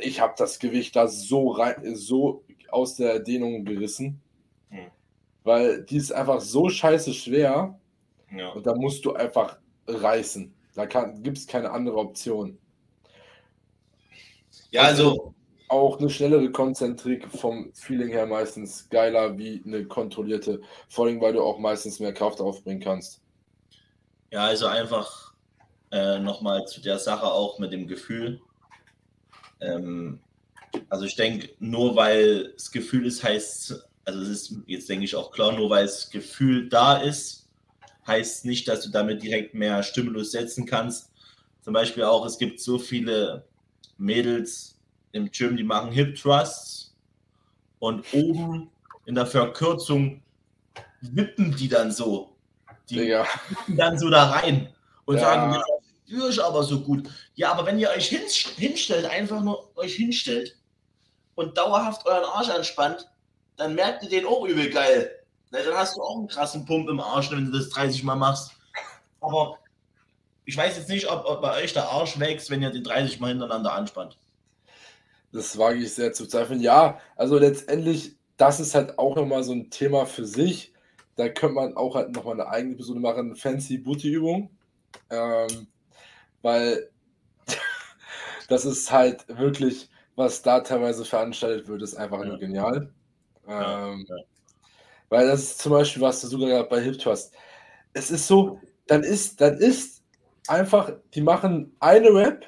[0.00, 4.20] ich habe das Gewicht da so rein, so aus der Dehnung gerissen,
[4.68, 4.90] hm.
[5.44, 7.78] weil die ist einfach so scheiße schwer
[8.34, 8.50] ja.
[8.50, 10.54] und da musst du einfach reißen.
[10.74, 12.58] Da gibt es keine andere Option.
[14.70, 15.34] Ja, also
[15.68, 21.32] auch eine schnellere Konzentrik vom Feeling her meistens geiler wie eine kontrollierte, vor allem weil
[21.32, 23.20] du auch meistens mehr Kraft aufbringen kannst.
[24.32, 25.34] Ja, also einfach
[25.90, 28.40] äh, nochmal zu der Sache auch mit dem Gefühl.
[29.60, 30.20] Ähm,
[30.88, 35.14] also ich denke, nur weil es Gefühl ist, heißt, also es ist jetzt denke ich
[35.16, 37.48] auch klar, nur weil es Gefühl da ist,
[38.06, 41.10] heißt nicht, dass du damit direkt mehr Stimulus setzen kannst.
[41.62, 43.44] Zum Beispiel auch, es gibt so viele
[43.98, 44.78] Mädels
[45.12, 46.94] im Gym, die machen Hip Thrusts
[47.78, 48.70] und oben
[49.06, 50.22] in der Verkürzung
[51.00, 52.36] wippen die dann so.
[52.88, 53.26] Die Digga.
[53.48, 54.68] wippen dann so da rein
[55.04, 55.20] und ja.
[55.20, 55.62] sagen, ja,
[56.10, 57.08] spüre ich aber so gut.
[57.36, 60.56] Ja, aber wenn ihr euch hinstellt, einfach nur euch hinstellt
[61.36, 63.08] und dauerhaft euren Arsch anspannt,
[63.56, 65.10] dann merkt ihr den auch übel geil.
[65.50, 68.16] Na, dann hast du auch einen krassen Pump im Arsch, wenn du das 30 Mal
[68.16, 68.50] machst.
[69.20, 69.58] Aber
[70.44, 73.20] ich weiß jetzt nicht, ob, ob bei euch der Arsch wächst, wenn ihr den 30
[73.20, 74.18] Mal hintereinander anspannt.
[75.32, 76.60] Das wage ich sehr zu zweifeln.
[76.60, 80.72] Ja, also letztendlich, das ist halt auch nochmal so ein Thema für sich.
[81.14, 84.50] Da könnte man auch halt nochmal eine eigene Episode machen, Fancy Booty-Übung.
[85.10, 85.68] Ähm,
[86.42, 86.90] weil
[88.48, 92.26] das ist halt wirklich, was da teilweise veranstaltet wird, ist einfach ja.
[92.26, 92.92] nur genial.
[93.46, 94.16] Ähm, ja.
[95.08, 97.34] Weil das ist zum Beispiel, was du sogar bei Hip hast.
[97.92, 100.02] Es ist so, dann ist, dann ist
[100.46, 102.46] einfach, die machen eine Rap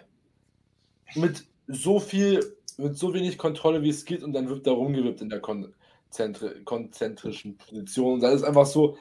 [1.14, 5.20] mit so viel, mit so wenig Kontrolle, wie es geht, und dann wird da rumgewippt
[5.20, 8.20] in der konzentri konzentrischen Position.
[8.20, 8.96] Das ist einfach so,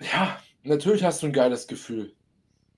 [0.00, 2.14] ja, natürlich hast du ein geiles Gefühl.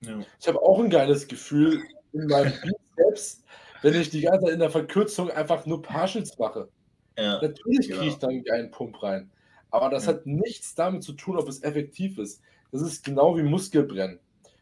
[0.05, 0.19] Ja.
[0.39, 1.81] Ich habe auch ein geiles Gefühl
[2.13, 2.53] in meinem
[2.95, 3.43] Bizeps,
[3.81, 6.69] wenn ich die ganze Zeit in der Verkürzung einfach nur Partials mache.
[7.17, 8.41] Ja, Natürlich kriege ich genau.
[8.43, 9.29] dann einen Pump rein.
[9.71, 10.13] Aber das ja.
[10.13, 12.41] hat nichts damit zu tun, ob es effektiv ist.
[12.71, 14.19] Das ist genau wie Muskelbrennen.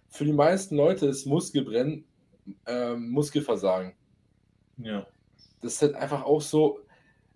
[0.09, 2.05] Für die meisten Leute ist Muskelbrennen
[2.65, 3.93] äh, Muskelversagen.
[4.77, 5.05] Ja.
[5.61, 6.79] Das ist halt einfach auch so,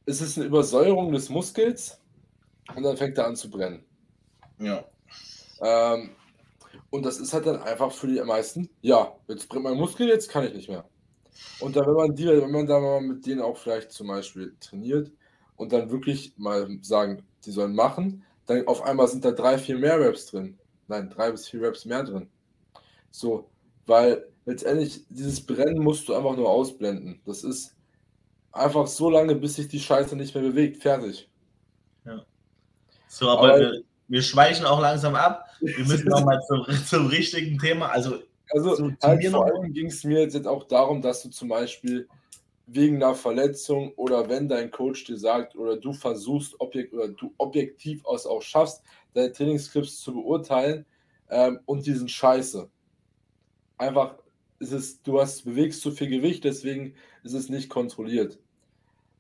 [0.05, 1.99] es ist eine Übersäuerung des Muskels
[2.75, 3.83] und dann fängt er an zu brennen.
[4.59, 4.83] Ja.
[5.61, 6.11] Ähm,
[6.89, 10.29] und das ist halt dann einfach für die meisten, ja, jetzt brennt mein Muskel, jetzt
[10.29, 10.85] kann ich nicht mehr.
[11.59, 14.55] Und dann, wenn man die, wenn man da mal mit denen auch vielleicht zum Beispiel
[14.59, 15.11] trainiert
[15.57, 19.77] und dann wirklich mal sagen, die sollen machen, dann auf einmal sind da drei, vier
[19.77, 20.57] mehr Raps drin.
[20.87, 22.29] Nein, drei bis vier Raps mehr drin.
[23.11, 23.49] So,
[23.85, 27.21] weil letztendlich dieses Brennen musst du einfach nur ausblenden.
[27.25, 27.75] Das ist
[28.51, 30.81] einfach so lange, bis sich die Scheiße nicht mehr bewegt.
[30.81, 31.29] Fertig.
[32.05, 32.23] Ja.
[33.07, 33.71] So, aber, aber
[34.07, 35.45] wir, schweichen auch langsam ab.
[35.59, 37.87] Wir müssen nochmal zum, zum richtigen Thema.
[37.87, 38.19] Also,
[38.51, 41.49] also zu, zu halt vor allem ging es mir jetzt auch darum, dass du zum
[41.49, 42.07] Beispiel
[42.67, 47.33] wegen einer Verletzung oder wenn dein Coach dir sagt oder du versuchst objekt oder du
[47.37, 48.81] objektiv aus auch schaffst,
[49.13, 50.85] deine Trainingsclips zu beurteilen
[51.29, 52.69] ähm, und die sind scheiße.
[53.77, 54.15] Einfach
[54.59, 58.39] ist es, du hast, bewegst zu viel Gewicht, deswegen ist es nicht kontrolliert.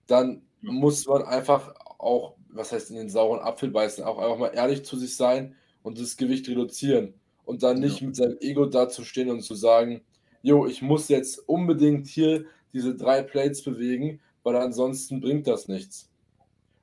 [0.07, 4.53] Dann muss man einfach auch, was heißt in den sauren Apfel beißen, auch einfach mal
[4.53, 7.13] ehrlich zu sich sein und das Gewicht reduzieren
[7.43, 8.07] und dann nicht ja.
[8.07, 10.01] mit seinem Ego dazustehen und zu sagen,
[10.41, 16.09] jo, ich muss jetzt unbedingt hier diese drei Plates bewegen, weil ansonsten bringt das nichts.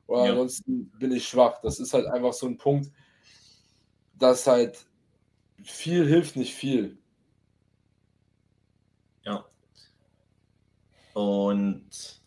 [0.07, 0.31] Oder ja.
[0.31, 1.61] ansonsten bin ich schwach.
[1.63, 2.91] Das ist halt einfach so ein Punkt,
[4.19, 4.85] dass halt
[5.63, 6.99] viel hilft nicht viel.
[9.25, 9.45] Ja.
[11.15, 12.21] Und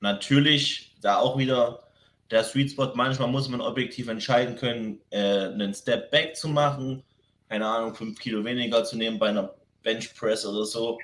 [0.00, 1.91] natürlich da auch wieder
[2.32, 7.04] der Sweet Spot, manchmal muss man objektiv entscheiden können, äh, einen Step Back zu machen,
[7.48, 10.98] keine Ahnung, fünf Kilo weniger zu nehmen bei einer Bench Press oder so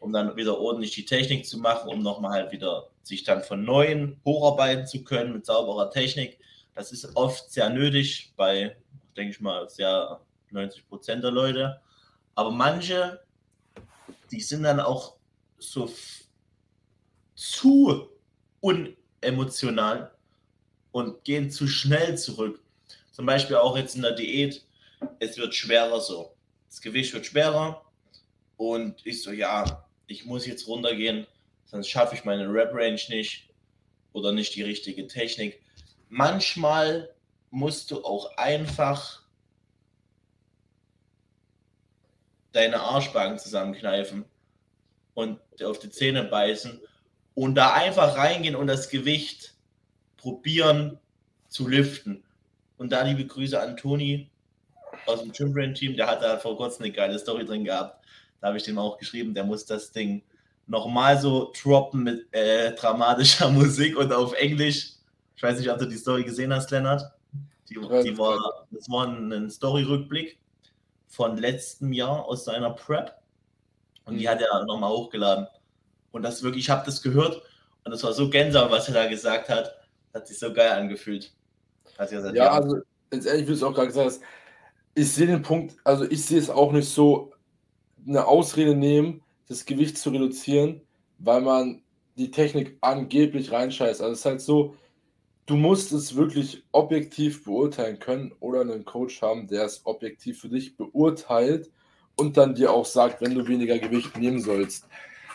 [0.00, 3.64] um dann wieder ordentlich die Technik zu machen, um nochmal halt wieder sich dann von
[3.64, 6.38] neuem hocharbeiten zu können mit sauberer Technik.
[6.74, 8.76] Das ist oft sehr nötig bei,
[9.16, 11.80] denke ich mal, sehr 90 Prozent der Leute.
[12.34, 13.20] Aber manche,
[14.30, 15.16] die sind dann auch
[15.58, 15.90] so
[17.34, 18.08] zu
[18.60, 20.12] unemotional
[20.98, 22.60] und gehen zu schnell zurück.
[23.12, 24.64] Zum Beispiel auch jetzt in der Diät,
[25.20, 26.34] es wird schwerer so.
[26.68, 27.84] Das Gewicht wird schwerer
[28.56, 31.26] und ich so, ja, ich muss jetzt runtergehen,
[31.66, 33.48] sonst schaffe ich meine Rap-Range nicht
[34.12, 35.62] oder nicht die richtige Technik.
[36.08, 37.14] Manchmal
[37.50, 39.22] musst du auch einfach
[42.52, 44.24] deine Arschbacken zusammenkneifen
[45.14, 46.80] und auf die Zähne beißen
[47.34, 49.54] und da einfach reingehen und das Gewicht
[50.18, 50.98] probieren
[51.48, 52.22] zu liften.
[52.76, 54.28] Und da liebe Grüße an Toni
[55.06, 58.04] aus dem Gym Team, der hat da vor kurzem eine geile Story drin gehabt.
[58.40, 60.22] Da habe ich dem auch geschrieben, der muss das Ding
[60.66, 64.92] nochmal so droppen mit äh, dramatischer Musik und auf Englisch.
[65.34, 67.02] Ich weiß nicht, ob du die Story gesehen hast, Lennart.
[67.68, 70.38] Die, die war, das war ein Story-Rückblick
[71.06, 73.14] von letztem Jahr aus seiner Prep.
[74.04, 74.30] Und die mhm.
[74.30, 75.46] hat er nochmal hochgeladen.
[76.10, 77.42] Und das wirklich, ich habe das gehört
[77.84, 79.77] und das war so Gänsehaut, was er da gesagt hat.
[80.18, 81.32] Hat sich so geil angefühlt.
[81.96, 82.78] gesagt, ja, also
[83.10, 84.22] letztendlich, wie du es auch gerade gesagt hast,
[84.94, 87.32] ich sehe den Punkt, also ich sehe es auch nicht so,
[88.06, 90.80] eine Ausrede nehmen, das Gewicht zu reduzieren,
[91.18, 91.82] weil man
[92.16, 94.00] die Technik angeblich reinscheißt.
[94.00, 94.74] Also es ist halt so,
[95.46, 100.48] du musst es wirklich objektiv beurteilen können oder einen Coach haben, der es objektiv für
[100.48, 101.70] dich beurteilt
[102.16, 104.88] und dann dir auch sagt, wenn du weniger Gewicht nehmen sollst.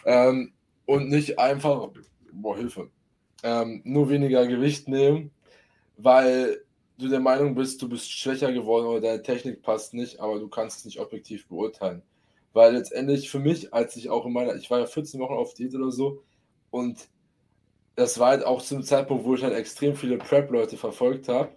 [0.05, 0.51] Ähm,
[0.85, 1.89] und nicht einfach,
[2.33, 2.89] boah, Hilfe,
[3.43, 5.31] ähm, nur weniger Gewicht nehmen,
[5.97, 6.63] weil
[6.97, 10.47] du der Meinung bist, du bist schwächer geworden oder deine Technik passt nicht, aber du
[10.47, 12.01] kannst es nicht objektiv beurteilen.
[12.53, 15.53] Weil letztendlich für mich, als ich auch in meiner, ich war ja 14 Wochen auf
[15.53, 16.23] Diät oder so
[16.71, 17.09] und
[17.95, 21.55] das war halt auch zum Zeitpunkt, wo ich halt extrem viele Prep-Leute verfolgt habe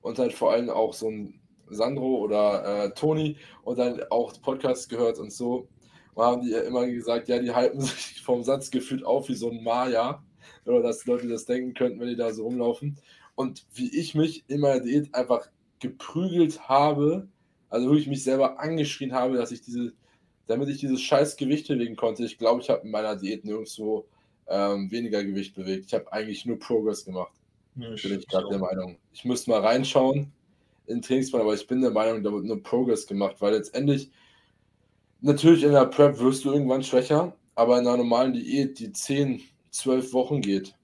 [0.00, 4.88] und halt vor allem auch so ein Sandro oder äh, Toni und dann auch Podcasts
[4.88, 5.68] gehört und so.
[6.16, 9.50] Haben die ja immer gesagt, ja, die halten sich vom Satz gefühlt auf wie so
[9.50, 10.22] ein Maya.
[10.64, 12.98] Oder dass Leute das denken könnten, wenn die da so rumlaufen.
[13.34, 15.48] Und wie ich mich in meiner Diät einfach
[15.80, 17.28] geprügelt habe,
[17.68, 19.92] also wirklich mich selber angeschrien habe, dass ich diese,
[20.46, 22.24] damit ich dieses scheiß Gewicht bewegen konnte.
[22.24, 24.06] Ich glaube, ich habe in meiner Diät nirgendwo
[24.48, 25.86] ähm, weniger Gewicht bewegt.
[25.86, 27.32] Ich habe eigentlich nur Progress gemacht.
[27.76, 28.98] Ja, bin ich gerade der Meinung.
[29.12, 30.30] Ich müsste mal reinschauen
[30.86, 34.10] in Trainingsplan, aber ich bin der Meinung, da wird nur Progress gemacht, weil letztendlich
[35.20, 39.40] natürlich in der Prep wirst du irgendwann schwächer, aber in einer normalen Diät, die 10,
[39.72, 40.76] 12 Wochen geht,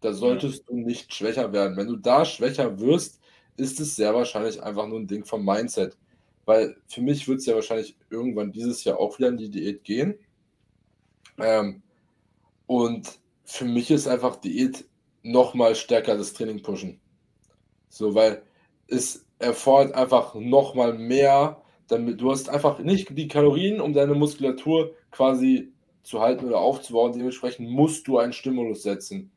[0.00, 0.64] da solltest ja.
[0.68, 1.76] du nicht schwächer werden.
[1.76, 3.20] Wenn du da schwächer wirst,
[3.56, 5.96] ist es sehr wahrscheinlich einfach nur ein Ding vom Mindset.
[6.44, 9.84] Weil für mich wird es ja wahrscheinlich irgendwann dieses Jahr auch wieder in die Diät
[9.84, 10.18] gehen.
[11.38, 11.82] Ähm,
[12.66, 14.84] und für mich ist einfach Diät
[15.22, 17.00] nochmal stärker das Training pushen.
[17.88, 18.42] So, weil
[18.88, 24.94] es erfordert einfach nochmal mehr, damit du hast einfach nicht die Kalorien, um deine Muskulatur
[25.10, 25.71] quasi
[26.02, 27.12] zu halten oder aufzubauen.
[27.12, 29.30] Dementsprechend musst du einen Stimulus setzen.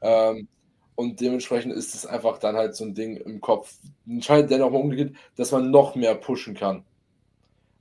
[0.00, 0.48] Ähm,
[0.94, 3.74] und dementsprechend ist es einfach dann halt so ein Ding im Kopf.
[4.06, 6.84] Entscheidet der nochmal umgeht, dass man noch mehr pushen kann,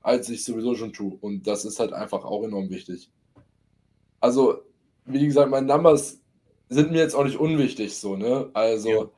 [0.01, 1.17] als ich sowieso schon tue.
[1.21, 3.09] Und das ist halt einfach auch enorm wichtig.
[4.19, 4.63] Also,
[5.05, 6.19] wie gesagt, meine Numbers
[6.67, 8.49] sind mir jetzt auch nicht unwichtig, so, ne?
[8.53, 9.09] Also, ja.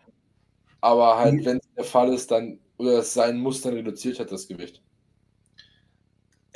[0.82, 4.32] aber halt, wenn es der Fall ist, dann, oder es sein muss, dann reduziert halt
[4.32, 4.82] das Gewicht.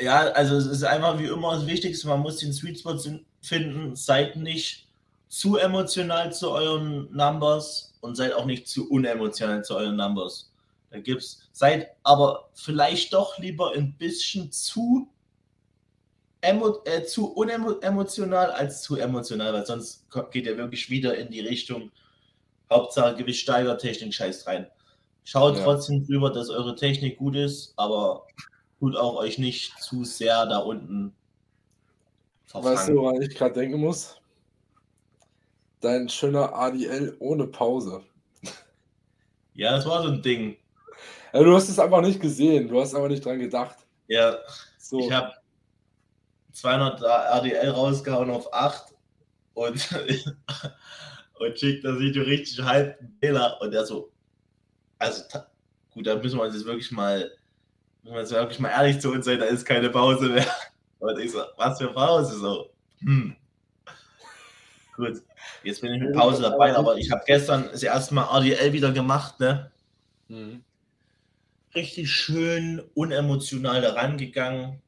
[0.02, 2.98] Ja, also es ist einfach wie immer das Wichtigste, man muss den Sweet Spot
[3.42, 4.88] finden, seid nicht
[5.28, 10.52] zu emotional zu euren Numbers und seid auch nicht zu unemotional zu euren Numbers.
[10.90, 15.08] Da gibt's, seid aber vielleicht doch lieber ein bisschen zu,
[16.42, 21.42] emo, äh, zu unemotional als zu emotional, weil sonst geht ihr wirklich wieder in die
[21.42, 21.92] Richtung
[22.72, 23.48] Hauptsache Gewicht
[23.80, 24.66] Technik scheiß rein.
[25.24, 25.64] Schaut ja.
[25.64, 28.26] trotzdem drüber, dass eure Technik gut ist, aber
[28.82, 31.16] tut auch euch nicht zu sehr da unten
[32.46, 32.76] verfangen.
[32.76, 34.22] Weißt du, woran ich gerade denken muss?
[35.82, 38.04] dein schöner ADL ohne Pause.
[39.54, 40.58] Ja, das war so ein Ding.
[41.34, 43.78] Ja, du hast es einfach nicht gesehen, du hast aber nicht dran gedacht.
[44.08, 44.38] Ja,
[44.78, 45.00] so.
[45.00, 45.34] ich habe
[46.54, 48.94] 200 ADL rausgehauen auf 8
[49.54, 49.90] und,
[51.40, 54.12] und schickt das Video richtig halb Fehler und er so,
[55.00, 55.24] also
[55.94, 57.32] gut, da müssen wir uns jetzt wirklich mal,
[58.04, 60.48] müssen wir jetzt wirklich mal ehrlich zu uns sein, da ist keine Pause mehr.
[61.00, 62.70] Und ich so, was für Pause so?
[63.00, 63.36] Hm.
[64.96, 65.22] Gut.
[65.64, 68.92] Jetzt bin ich mit Pause dabei, aber ich habe gestern das erste Mal ADL wieder
[68.92, 69.72] gemacht, ne?
[70.28, 70.64] Mhm.
[71.74, 74.82] Richtig schön unemotional da rangegangen.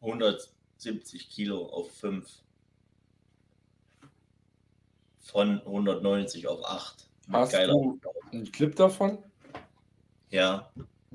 [0.00, 2.28] 170 Kilo auf 5.
[5.20, 7.08] Von 190 auf 8.
[7.32, 8.00] Hast Geiler du
[8.32, 9.18] einen Clip davon?
[10.30, 10.70] Ja.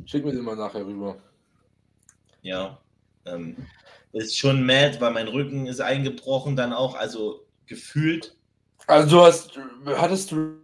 [0.06, 1.18] Schick mir den mal nachher rüber.
[2.42, 2.82] Ja.
[3.26, 3.56] Ähm,
[4.14, 6.96] ist schon mad, weil mein Rücken ist eingebrochen dann auch.
[6.96, 8.36] Also gefühlt.
[8.88, 10.58] Also du hast, hattest du.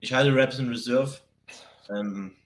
[0.00, 1.18] Ich hatte Raps in Reserve.
[1.88, 2.36] Ähm,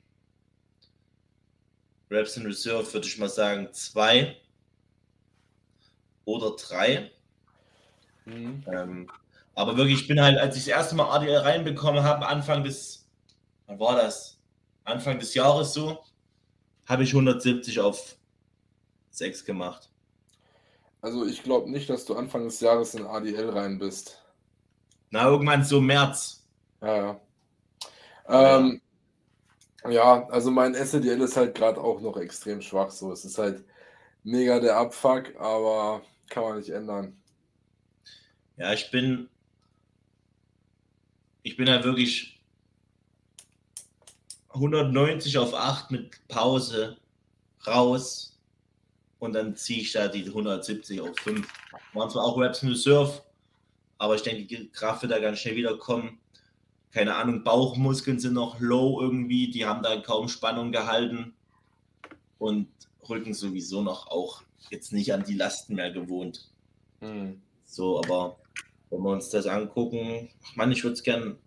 [2.10, 4.36] Raps in Reserve würde ich mal sagen zwei.
[6.28, 7.10] oder drei.
[8.26, 8.62] Mhm.
[8.70, 9.10] Ähm,
[9.54, 13.08] aber wirklich, ich bin halt, als ich das erste Mal ADL reinbekommen habe, Anfang des,
[13.66, 14.37] wann war das?
[14.88, 16.02] Anfang des Jahres so,
[16.86, 18.16] habe ich 170 auf
[19.10, 19.90] 6 gemacht.
[21.00, 24.22] Also ich glaube nicht, dass du Anfang des Jahres in ADL rein bist.
[25.10, 26.46] Na, irgendwann so März.
[26.80, 27.20] Ja, ja.
[28.28, 28.80] Ähm,
[29.88, 32.90] ja, also mein SDL ist halt gerade auch noch extrem schwach.
[32.90, 33.64] So, es ist halt
[34.24, 37.16] mega der Abfuck, aber kann man nicht ändern.
[38.56, 39.28] Ja, ich bin,
[41.42, 42.37] ich bin halt wirklich
[44.50, 46.96] 190 auf 8 mit Pause
[47.66, 48.38] raus
[49.18, 51.46] und dann ziehe ich da die 170 auf 5.
[51.92, 53.22] Waren zwar auch Raps in Reserve,
[53.98, 56.18] aber ich denke, die Kraft wird da ganz schnell wiederkommen.
[56.90, 61.34] Keine Ahnung, Bauchmuskeln sind noch low irgendwie, die haben da kaum Spannung gehalten
[62.38, 62.68] und
[63.08, 66.48] Rücken sowieso noch auch jetzt nicht an die Lasten mehr gewohnt.
[67.00, 67.40] Hm.
[67.64, 68.38] So, aber
[68.90, 71.38] wenn wir uns das angucken, ach Mann, ich würde es gern.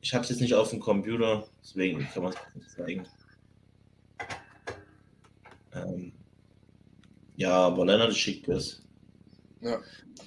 [0.00, 3.06] Ich habe es jetzt nicht auf dem Computer, deswegen kann man es nicht zeigen.
[5.74, 6.12] Ähm,
[7.36, 8.82] ja, aber Lennart schickt es.
[9.60, 9.78] Ja.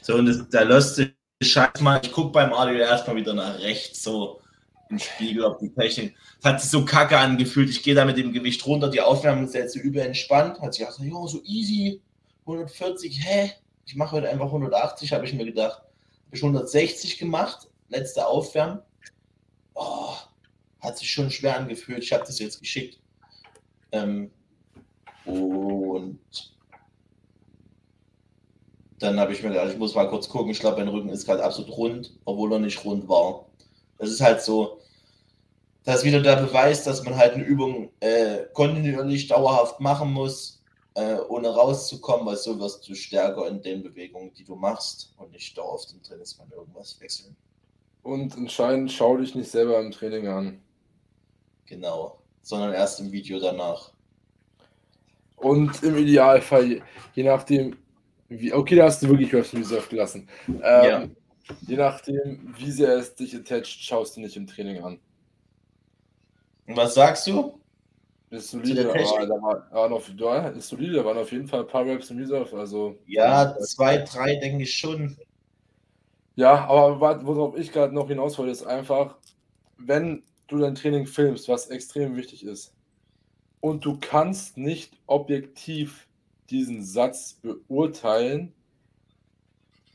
[0.01, 4.03] So, und das, der lustige Scheiß mal, ich gucke beim Audio erstmal wieder nach rechts,
[4.03, 4.41] so
[4.89, 6.15] im Spiegel, ob die Technik.
[6.41, 7.69] Das hat sich so kacke angefühlt.
[7.69, 9.79] Ich gehe da mit dem Gewicht runter, die Aufnahme ist jetzt so.
[9.79, 12.01] Hat sich gedacht, ja, so easy,
[12.41, 13.51] 140, hä?
[13.85, 15.79] Ich mache heute einfach 180, habe ich mir gedacht.
[15.79, 18.79] Habe ich 160 gemacht, letzte Aufwärmen.
[19.81, 20.15] Oh,
[20.79, 22.03] hat sich schon schwer angefühlt.
[22.03, 22.99] Ich habe das jetzt geschickt.
[23.91, 24.31] Ähm,
[25.25, 26.19] und
[28.99, 30.51] dann habe ich mir gedacht, ich muss mal kurz gucken.
[30.51, 33.47] Ich glaube, mein Rücken ist gerade absolut rund, obwohl er nicht rund war.
[33.97, 34.81] Das ist halt so,
[35.83, 40.61] das ist wieder der Beweis, dass man halt eine Übung äh, kontinuierlich dauerhaft machen muss,
[40.93, 45.31] äh, ohne rauszukommen, weil so wirst du stärker in den Bewegungen, die du machst und
[45.31, 47.35] nicht dauerhaft im Trainingsplan irgendwas wechseln.
[48.03, 50.61] Und entscheidend, schau dich nicht selber im Training an.
[51.65, 53.91] Genau, sondern erst im Video danach.
[55.37, 56.81] Und im Idealfall,
[57.13, 57.77] je nachdem,
[58.29, 60.27] wie, okay, da hast du wirklich Reps Reserve gelassen.
[60.47, 61.07] Ähm, ja.
[61.67, 64.99] Je nachdem, wie sehr es dich attached, schaust du nicht im Training an.
[66.67, 67.59] Und was sagst du?
[68.29, 71.61] Ist solide, aber da war, war noch, da ist solide, da waren auf jeden Fall
[71.61, 72.57] ein paar Reps im Reserve.
[72.57, 75.17] Also, ja, zwei, drei denke ich schon.
[76.35, 79.17] Ja, aber worauf ich gerade noch hinaus wollte, ist einfach,
[79.77, 82.73] wenn du dein Training filmst, was extrem wichtig ist,
[83.59, 86.07] und du kannst nicht objektiv
[86.49, 88.53] diesen Satz beurteilen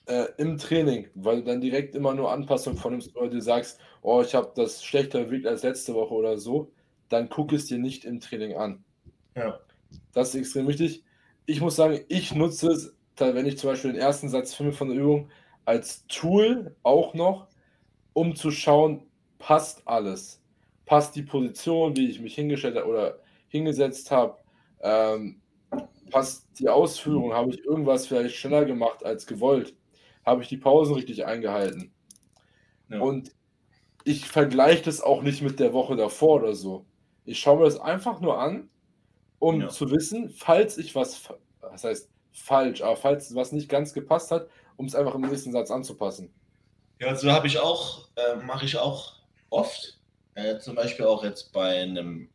[0.07, 4.23] äh, im Training, weil du dann direkt immer nur Anpassungen vornimmst oder du sagst, oh,
[4.23, 6.71] ich habe das schlechter entwickelt als letzte Woche oder so,
[7.09, 8.85] dann guck es dir nicht im Training an.
[9.35, 9.61] Ja.
[10.13, 11.05] Das ist extrem wichtig.
[11.45, 14.89] Ich muss sagen, ich nutze es, wenn ich zum Beispiel den ersten Satz filme von
[14.89, 15.31] der Übung,
[15.67, 17.49] als Tool auch noch,
[18.15, 19.03] um zu schauen,
[19.39, 20.43] passt alles.
[20.87, 24.39] Passt die Position, wie ich mich hingestellt habe oder hingesetzt habe,
[24.81, 25.43] ähm,
[26.11, 29.75] passt die Ausführung, habe ich irgendwas vielleicht schneller gemacht als gewollt,
[30.25, 31.93] habe ich die Pausen richtig eingehalten.
[32.89, 33.01] Ja.
[33.01, 33.33] Und
[34.05, 36.87] ich vergleiche das auch nicht mit der Woche davor oder so.
[37.25, 38.71] Ich schaue mir das einfach nur an,
[39.41, 39.69] um ja.
[39.69, 41.29] zu wissen, falls ich was,
[41.61, 45.53] das heißt falsch, aber falls was nicht ganz gepasst hat, um es einfach im nächsten
[45.53, 46.33] Satz anzupassen.
[47.01, 49.15] Ja, so habe ich auch, äh, mache ich auch
[49.51, 49.99] oft.
[50.35, 52.29] Äh, zum Beispiel auch jetzt bei einem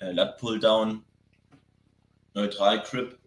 [0.00, 1.04] äh, Lat Pulldown,
[2.34, 3.18] Neutral Grip.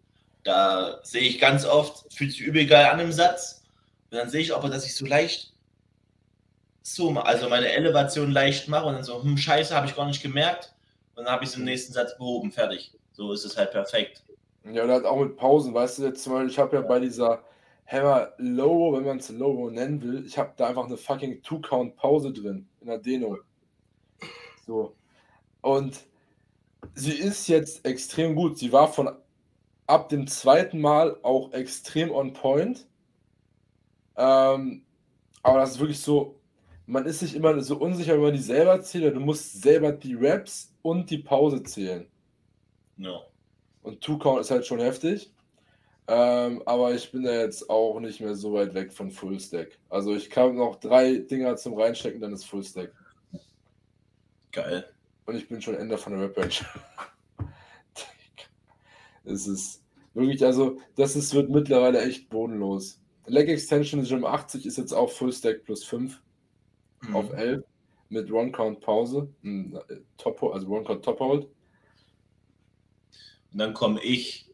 [0.44, 3.64] Da sehe ich ganz oft, fühlt sich übel geil an im Satz.
[4.10, 5.54] Und dann sehe ich aber, dass ich so leicht
[6.82, 10.24] so, also meine Elevation leicht mache und dann so, hm, scheiße, habe ich gar nicht
[10.24, 10.74] gemerkt.
[11.16, 12.92] Und dann habe ich es im nächsten Satz behoben, fertig.
[13.12, 14.24] So ist es halt perfekt.
[14.64, 17.00] Ja, und halt auch mit Pausen, weißt du, jetzt zum Beispiel, ich habe ja bei
[17.00, 17.44] dieser
[17.90, 22.32] Hammer Low, wenn man es Low nennen will, ich habe da einfach eine fucking Two-Count-Pause
[22.32, 23.40] drin in der Dehnung.
[24.66, 24.96] So.
[25.62, 26.06] Und
[26.94, 28.60] sie ist jetzt extrem gut.
[28.60, 29.10] Sie war von
[29.88, 32.88] ab dem zweiten Mal auch extrem on point.
[34.16, 34.86] Ähm,
[35.42, 36.40] aber das ist wirklich so,
[36.86, 39.16] man ist sich immer so unsicher, wenn man die selber zählt.
[39.16, 42.08] Du musst selber die Raps und die Pause zählen.
[42.98, 43.24] No.
[43.82, 45.32] Und Two-Count ist halt schon heftig.
[46.12, 49.78] Ähm, aber ich bin da jetzt auch nicht mehr so weit weg von Full Stack.
[49.90, 52.92] Also ich kann noch drei Dinger zum Reinstecken, dann ist Full Stack.
[54.52, 54.92] Geil.
[55.28, 56.66] Und ich bin schon Ende von der Rap-Range.
[59.26, 59.84] es ist
[60.16, 63.00] wirklich, also, das ist, wird mittlerweile echt bodenlos.
[63.28, 66.20] Leg Extension Gym 80 ist jetzt auch Full Stack plus 5
[67.02, 67.16] mhm.
[67.16, 67.64] auf 11
[68.10, 69.32] mit One Count Pause,
[70.18, 71.48] Top, also One Count Top Hold.
[73.52, 74.49] Und dann komme ich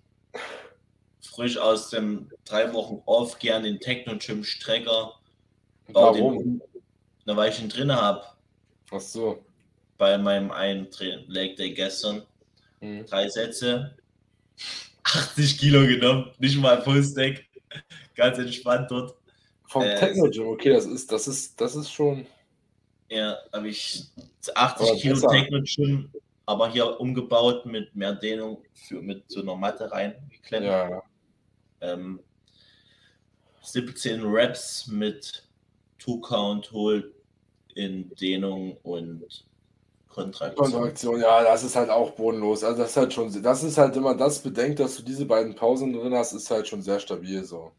[1.35, 5.13] frisch aus dem drei Wochen off gern den Techno-Gym-Strecker.
[5.89, 6.61] Warum?
[7.25, 8.23] Na, weil ich ihn drin habe.
[8.91, 9.43] Ach so.
[9.97, 10.87] Bei meinem einen
[11.27, 12.23] Leg Day gestern.
[12.79, 13.05] Mhm.
[13.05, 13.95] Drei Sätze.
[15.03, 16.31] 80 Kilo genommen.
[16.39, 17.45] Nicht mal Fullstack.
[18.15, 19.15] Ganz entspannt dort.
[19.67, 22.25] Vom äh, Techno Gym, okay, das ist, das ist, das ist schon.
[23.09, 24.05] Ja, habe ich
[24.53, 26.11] 80 aber Kilo Techno Gym,
[26.45, 30.67] aber hier umgebaut mit mehr Dehnung für, mit so einer Matte reingeklemmt.
[30.67, 31.03] Ja.
[31.93, 32.19] Ähm,
[33.61, 35.43] 17 Reps mit
[35.97, 37.13] Two Count Hold
[37.73, 39.45] in Dehnung und
[40.07, 40.71] Kontraktion.
[40.71, 42.63] Kontraktion, ja, das ist halt auch bodenlos.
[42.63, 45.55] Also das ist halt schon, das ist halt immer das bedenkt, dass du diese beiden
[45.55, 47.71] Pausen drin hast, ist halt schon sehr stabil so.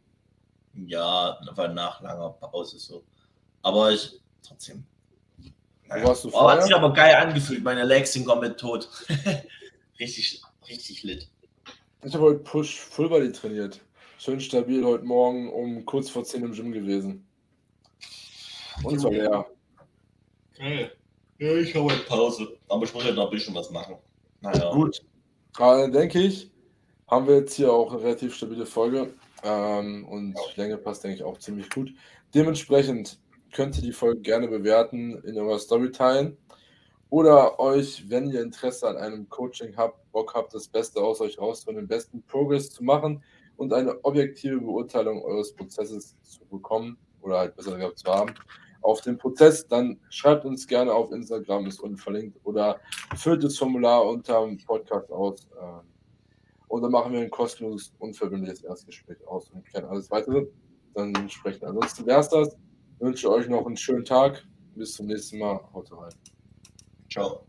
[0.74, 3.02] Ja, war nach langer Pause so.
[3.62, 4.84] Aber ich trotzdem.
[5.88, 6.02] Naja.
[6.02, 7.62] Wo warst du oh, hat sich aber geil angefühlt.
[7.62, 8.88] Meine Legs sind komplett tot.
[9.98, 11.28] richtig, richtig lit.
[12.02, 13.80] Ich habe heute Push Full Body trainiert.
[14.18, 17.28] Schön stabil heute Morgen um kurz vor 10 im Gym gewesen.
[18.82, 19.46] Und zwar leer.
[20.56, 20.90] Geil.
[21.38, 22.56] Ja, ich habe heute Pause.
[22.66, 23.96] Aber ich muss heute noch ein bisschen was machen.
[24.40, 24.72] Naja.
[24.72, 25.02] Gut.
[25.58, 26.50] dann denke ich,
[27.08, 29.12] haben wir jetzt hier auch eine relativ stabile Folge.
[29.44, 31.92] Ähm, und Länge passt, denke ich, auch ziemlich gut.
[32.34, 33.18] Dementsprechend
[33.52, 36.38] könnt ihr die Folge gerne bewerten, in eurer Story teilen.
[37.10, 41.38] Oder euch, wenn ihr Interesse an einem Coaching habt, Bock habt, das Beste aus euch
[41.38, 43.22] rauszuholen, den besten Progress zu machen
[43.57, 48.34] und eine objektive Beurteilung eures Prozesses zu bekommen oder halt besser gesagt zu haben,
[48.82, 52.78] auf den Prozess, dann schreibt uns gerne auf Instagram, ist unten verlinkt, oder
[53.16, 55.48] füllt das Formular unter dem Podcast aus.
[55.61, 55.80] Ähm,
[56.68, 60.46] und dann machen wir ein kostenloses, unverbindliches Erstgespräch aus und klären alles weitere.
[60.94, 61.64] Dann sprechen.
[61.64, 62.57] Ansonsten wäre es das.
[62.94, 64.44] Ich wünsche euch noch einen schönen Tag.
[64.74, 65.61] Bis zum nächsten Mal.
[65.72, 66.12] Haut rein.
[67.11, 67.42] Ciao.